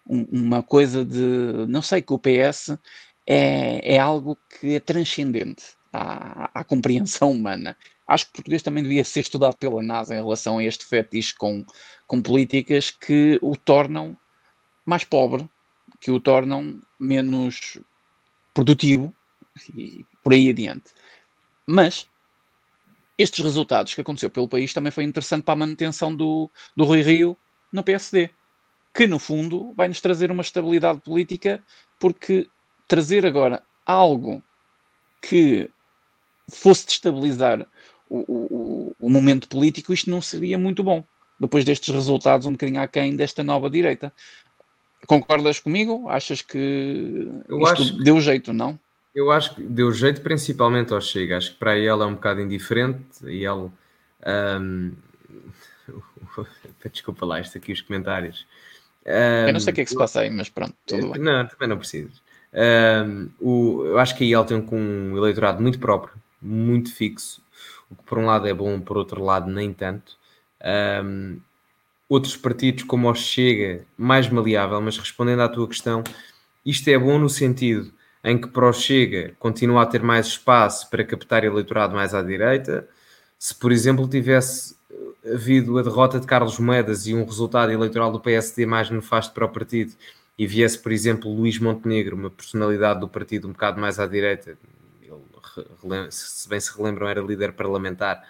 [0.08, 1.66] um, uma coisa de.
[1.68, 2.78] Não sei, que o PS
[3.26, 7.78] é, é algo que é transcendente à, à compreensão humana.
[8.06, 11.34] Acho que o português também devia ser estudado pela NASA em relação a este fetiche
[11.36, 11.66] com,
[12.06, 14.18] com políticas que o tornam
[14.86, 15.50] mais pobre,
[16.02, 17.80] que o tornam menos
[18.54, 19.14] produtivo
[19.76, 20.92] e por aí adiante.
[21.66, 22.08] Mas
[23.18, 27.02] estes resultados que aconteceu pelo país também foi interessante para a manutenção do, do Rui
[27.02, 27.38] Rio
[27.72, 28.30] no PSD,
[28.94, 31.64] que no fundo vai nos trazer uma estabilidade política,
[32.00, 32.48] porque
[32.88, 34.44] trazer agora algo
[35.22, 35.70] que
[36.52, 37.66] fosse destabilizar
[38.10, 41.04] o, o, o, momento político, isto não seria muito bom.
[41.40, 44.14] Depois destes resultados, um bocadinho aquém desta nova direita.
[45.08, 46.08] Concordas comigo?
[46.10, 48.80] Achas que eu isto acho deu jeito, não?
[49.14, 51.38] Eu acho que deu jeito principalmente ao Chega.
[51.38, 53.70] Acho que para ela é um bocado indiferente e ele.
[54.26, 54.92] Um...
[56.92, 58.46] Desculpa lá, isto aqui, os comentários.
[59.06, 59.48] Um...
[59.48, 61.22] Eu não sei o que é que se passa aí, mas pronto, tudo bem.
[61.22, 62.22] Não, também não precisas.
[62.54, 67.42] Um, o, eu acho que a IEL tem um eleitorado muito próprio, muito fixo,
[67.90, 70.16] o que por um lado é bom, por outro lado nem tanto.
[71.04, 71.40] Um,
[72.14, 76.04] outros partidos como o Chega, mais maleável, mas respondendo à tua questão,
[76.66, 77.92] isto é bom no sentido
[78.24, 82.22] em que para o Chega continua a ter mais espaço para captar eleitorado mais à
[82.22, 82.88] direita.
[83.38, 84.76] Se, por exemplo, tivesse
[85.26, 89.46] havido a derrota de Carlos Moedas e um resultado eleitoral do PSD mais nefasto para
[89.46, 89.94] o partido
[90.38, 94.58] e viesse, por exemplo, Luís Montenegro, uma personalidade do partido um bocado mais à direita,
[95.02, 98.24] ele, se bem se relembram, era líder parlamentar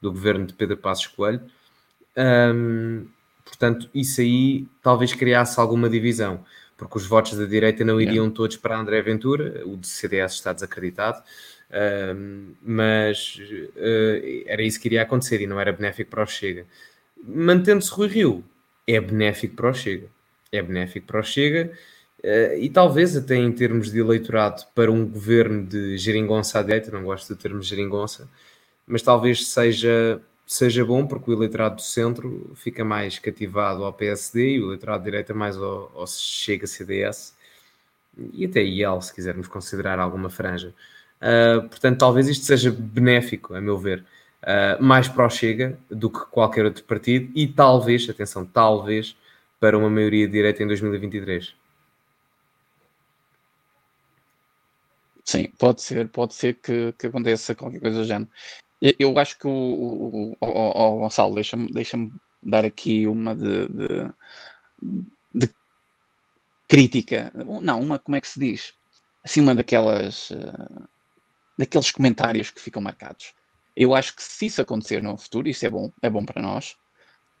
[0.00, 1.42] do governo de Pedro Passos Coelho.
[2.16, 3.06] Um,
[3.44, 6.44] Portanto, isso aí talvez criasse alguma divisão,
[6.76, 8.34] porque os votos da direita não iriam yeah.
[8.34, 11.18] todos para André Ventura, o de CDS está desacreditado,
[11.70, 13.38] uh, mas
[13.76, 16.66] uh, era isso que iria acontecer e não era benéfico para o Chega.
[17.22, 18.44] Mantendo-se Rui Rio,
[18.86, 20.08] é benéfico para o Chega.
[20.50, 21.72] É benéfico para o Chega
[22.22, 26.90] uh, e talvez até em termos de eleitorado para um governo de geringonça à direita,
[26.90, 28.28] não gosto do termo geringonça,
[28.86, 34.56] mas talvez seja seja bom, porque o eleitorado do centro fica mais cativado ao PSD
[34.56, 37.34] e o eleitorado de direita mais ao, ao Chega CDS
[38.32, 40.74] e até IEL, se quisermos considerar alguma franja.
[41.20, 44.04] Uh, portanto, talvez isto seja benéfico, a meu ver,
[44.42, 49.16] uh, mais para o Chega do que qualquer outro partido e talvez, atenção, talvez,
[49.58, 51.54] para uma maioria de direita em 2023.
[55.24, 58.30] Sim, pode ser, pode ser que, que aconteça qualquer coisa do género.
[58.98, 61.96] Eu acho que o, o, o, o Gonçalo, deixa-me deixa
[62.42, 64.12] dar aqui uma de, de,
[65.34, 65.54] de,
[66.68, 67.32] crítica.
[67.62, 68.74] Não, uma, como é que se diz?
[69.24, 70.30] Assim, uma daquelas.
[70.30, 70.86] Uh,
[71.56, 73.32] daqueles comentários que ficam marcados.
[73.76, 76.76] Eu acho que se isso acontecer no futuro, isso é bom, é bom para nós,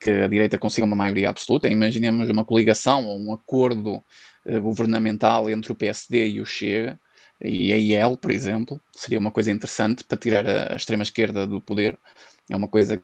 [0.00, 1.68] que a direita consiga uma maioria absoluta.
[1.68, 3.96] Imaginemos uma coligação ou um acordo
[4.46, 6.98] uh, governamental entre o PSD e o Chega,
[7.40, 11.98] e a IEL, por exemplo, seria uma coisa interessante para tirar a, extrema-esquerda do poder.
[12.48, 13.02] É uma coisa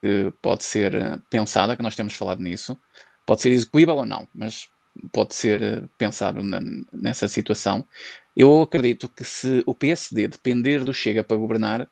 [0.00, 2.78] que pode ser eh, pensada, que nós temos falado nisso.
[3.26, 4.68] Pode ser execuível ou não, mas
[5.12, 6.60] pode ser eh, pensado na,
[6.92, 7.86] nessa situação.
[8.36, 11.88] Eu acredito que se o PSD depender do Chega para governar,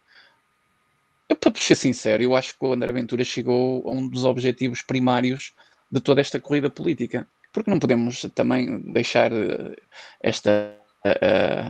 [1.29, 4.83] eu, para ser sincero, eu acho que o André Ventura chegou a um dos objetivos
[4.83, 5.55] primários
[5.91, 7.27] de toda esta corrida política.
[7.53, 9.77] Porque não podemos também deixar eh,
[10.21, 10.84] esta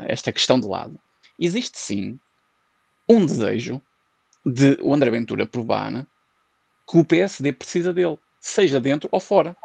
[0.09, 0.99] esta questão de lado.
[1.39, 2.19] Existe sim
[3.09, 3.83] um desejo
[4.47, 6.07] de o André Ventura provar
[6.89, 9.57] que o PSD precisa dele, seja dentro ou fora.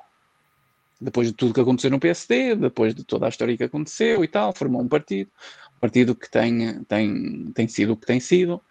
[1.01, 4.27] Depois de tudo que aconteceu no PSD, depois de toda a história que aconteceu e
[4.27, 5.31] tal, formou um partido,
[5.77, 8.61] um partido que tem, tem, tem sido o que tem sido.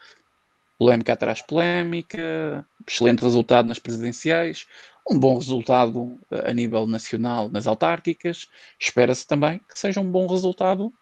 [0.79, 4.67] Polémica atrás polémica, excelente resultado nas presidenciais,
[5.11, 8.49] um bom resultado a nível nacional nas autárquicas.
[8.79, 10.93] Espera-se também que seja um bom resultado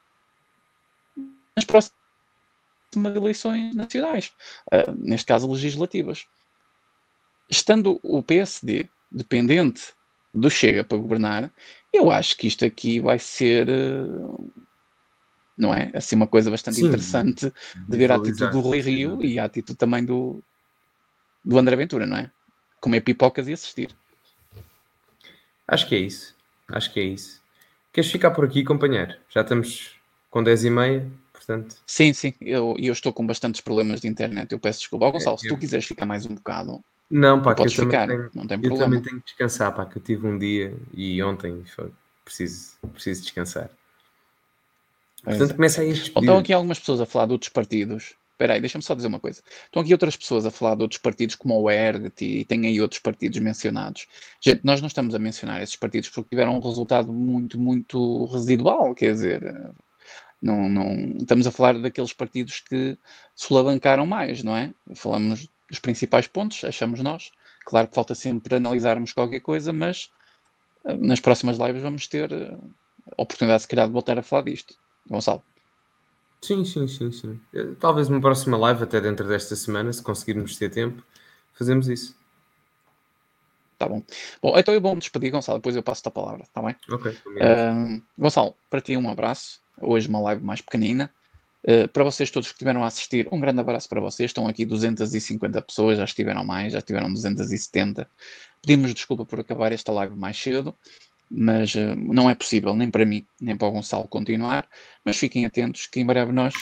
[1.57, 4.33] nas próximas eleições nacionais,
[4.73, 6.27] uh, neste caso legislativas.
[7.51, 9.93] Estando o PSD dependente
[10.33, 11.53] do Chega para governar,
[11.93, 14.53] eu acho que isto aqui vai ser, uh,
[15.57, 15.91] não é?
[15.95, 17.53] Assim, uma coisa bastante Sim, interessante
[17.89, 20.43] de ver a atitude do Rui Rio e a atitude também do,
[21.45, 22.31] do André Ventura, não é?
[22.81, 23.91] Comer pipocas e assistir.
[25.67, 26.35] Acho que é isso.
[26.69, 27.43] Acho que é isso.
[27.93, 29.15] Queres ficar por aqui, companheiro?
[29.31, 29.97] Já estamos
[30.31, 31.11] com 10 e meia
[31.47, 31.77] portanto.
[31.87, 34.51] Sim, sim, eu, eu estou com bastantes problemas de internet.
[34.51, 35.07] Eu peço desculpa.
[35.07, 38.31] Oh, Gonçalo, é, se tu quiseres ficar mais um bocado, não, pá, podes ficar, tenho,
[38.35, 38.85] não tem problema.
[38.85, 41.93] Eu também tenho que descansar, pá, que eu tive um dia e ontem foi,
[42.25, 43.71] preciso, preciso descansar.
[45.27, 45.55] Portanto, é.
[45.55, 48.15] começa aí a Estão aqui algumas pessoas a falar de outros partidos.
[48.33, 49.43] Espera aí, deixa-me só dizer uma coisa.
[49.65, 52.81] Estão aqui outras pessoas a falar de outros partidos como o ERGT e tem aí
[52.81, 54.07] outros partidos mencionados.
[54.41, 58.95] Gente, nós não estamos a mencionar esses partidos porque tiveram um resultado muito, muito residual.
[58.95, 59.73] Quer dizer,
[60.41, 62.97] não, não, estamos a falar daqueles partidos que
[63.35, 64.73] se alavancaram mais, não é?
[64.95, 67.33] Falamos dos principais pontos, achamos nós.
[67.65, 70.11] Claro que falta sempre analisarmos qualquer coisa, mas
[70.85, 72.59] eh, nas próximas lives vamos ter a eh,
[73.17, 74.77] oportunidade, se calhar, de voltar a falar disto.
[75.09, 75.43] Gonçalo.
[76.43, 77.41] Sim, sim, sim, sim.
[77.55, 81.03] Eh, talvez uma próxima live, até dentro desta semana, se conseguirmos ter tempo,
[81.55, 82.17] fazemos isso.
[83.79, 84.03] Tá bom.
[84.41, 86.77] Bom, então eu vou me despedir, Gonçalo, depois eu passo-te a palavra, tá bem?
[86.91, 87.13] Ok.
[87.13, 91.13] Uh, Gonçalo, para ti um abraço hoje uma live mais pequenina.
[91.65, 94.31] Uh, para vocês todos que estiveram a assistir, um grande abraço para vocês.
[94.31, 98.09] Estão aqui 250 pessoas, já estiveram mais, já estiveram 270.
[98.63, 100.75] Pedimos desculpa por acabar esta live mais cedo,
[101.31, 104.69] mas uh, não é possível nem para mim, nem para o Gonçalo continuar.
[105.05, 106.55] Mas fiquem atentos que em breve nós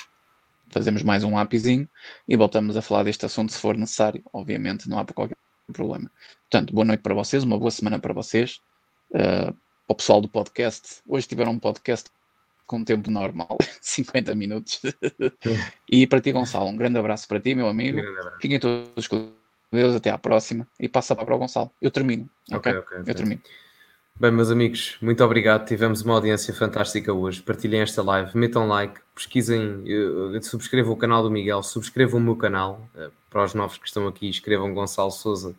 [0.69, 1.89] fazemos mais um appzinho
[2.29, 4.23] e voltamos a falar deste assunto se for necessário.
[4.33, 5.37] Obviamente, não há qualquer
[5.73, 6.11] problema.
[6.51, 8.61] Portanto, boa noite para vocês, uma boa semana para vocês.
[9.11, 9.55] Uh,
[9.87, 12.11] o pessoal do podcast, hoje tiveram um podcast
[12.67, 14.81] com tempo normal, 50 minutos.
[15.91, 18.01] e para ti, Gonçalo, um grande abraço para ti, meu amigo.
[18.41, 19.31] Fiquem todos com
[19.71, 20.67] Deus, até à próxima.
[20.81, 21.71] E passa para o Gonçalo.
[21.81, 22.29] Eu termino.
[22.51, 22.99] Ok, okay?
[22.99, 23.43] okay Eu termino.
[24.17, 25.67] Bem, meus amigos, muito obrigado.
[25.67, 27.43] Tivemos uma audiência fantástica hoje.
[27.43, 32.37] Partilhem esta live, metam like, pesquisem, uh, subscrevam o canal do Miguel, subscrevam o meu
[32.37, 32.89] canal.
[32.95, 35.57] Uh, para os novos que estão aqui, escrevam Gonçalo Souza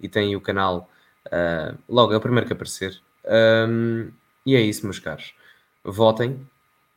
[0.00, 0.88] e têm o canal
[1.26, 2.98] uh, logo, é o primeiro que aparecer.
[3.68, 4.10] Um,
[4.46, 5.34] e é isso, meus caros
[5.84, 6.40] votem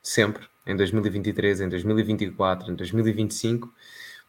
[0.02, 3.74] sempre em 2023, em 2024, em 2025,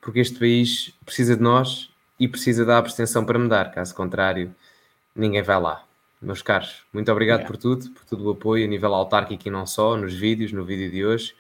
[0.01, 3.71] porque este país precisa de nós e precisa da abstenção para mudar.
[3.71, 4.53] Caso contrário,
[5.15, 5.85] ninguém vai lá.
[6.25, 7.45] Meus caros, muito obrigado é.
[7.45, 10.65] por tudo, por todo o apoio a nível autárquico e não só, nos vídeos, no
[10.65, 11.35] vídeo de hoje.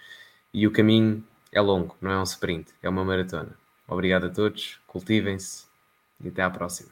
[0.52, 3.56] E o caminho é longo, não é um sprint, é uma maratona.
[3.88, 5.64] Obrigado a todos, cultivem-se
[6.22, 6.90] e até à próxima.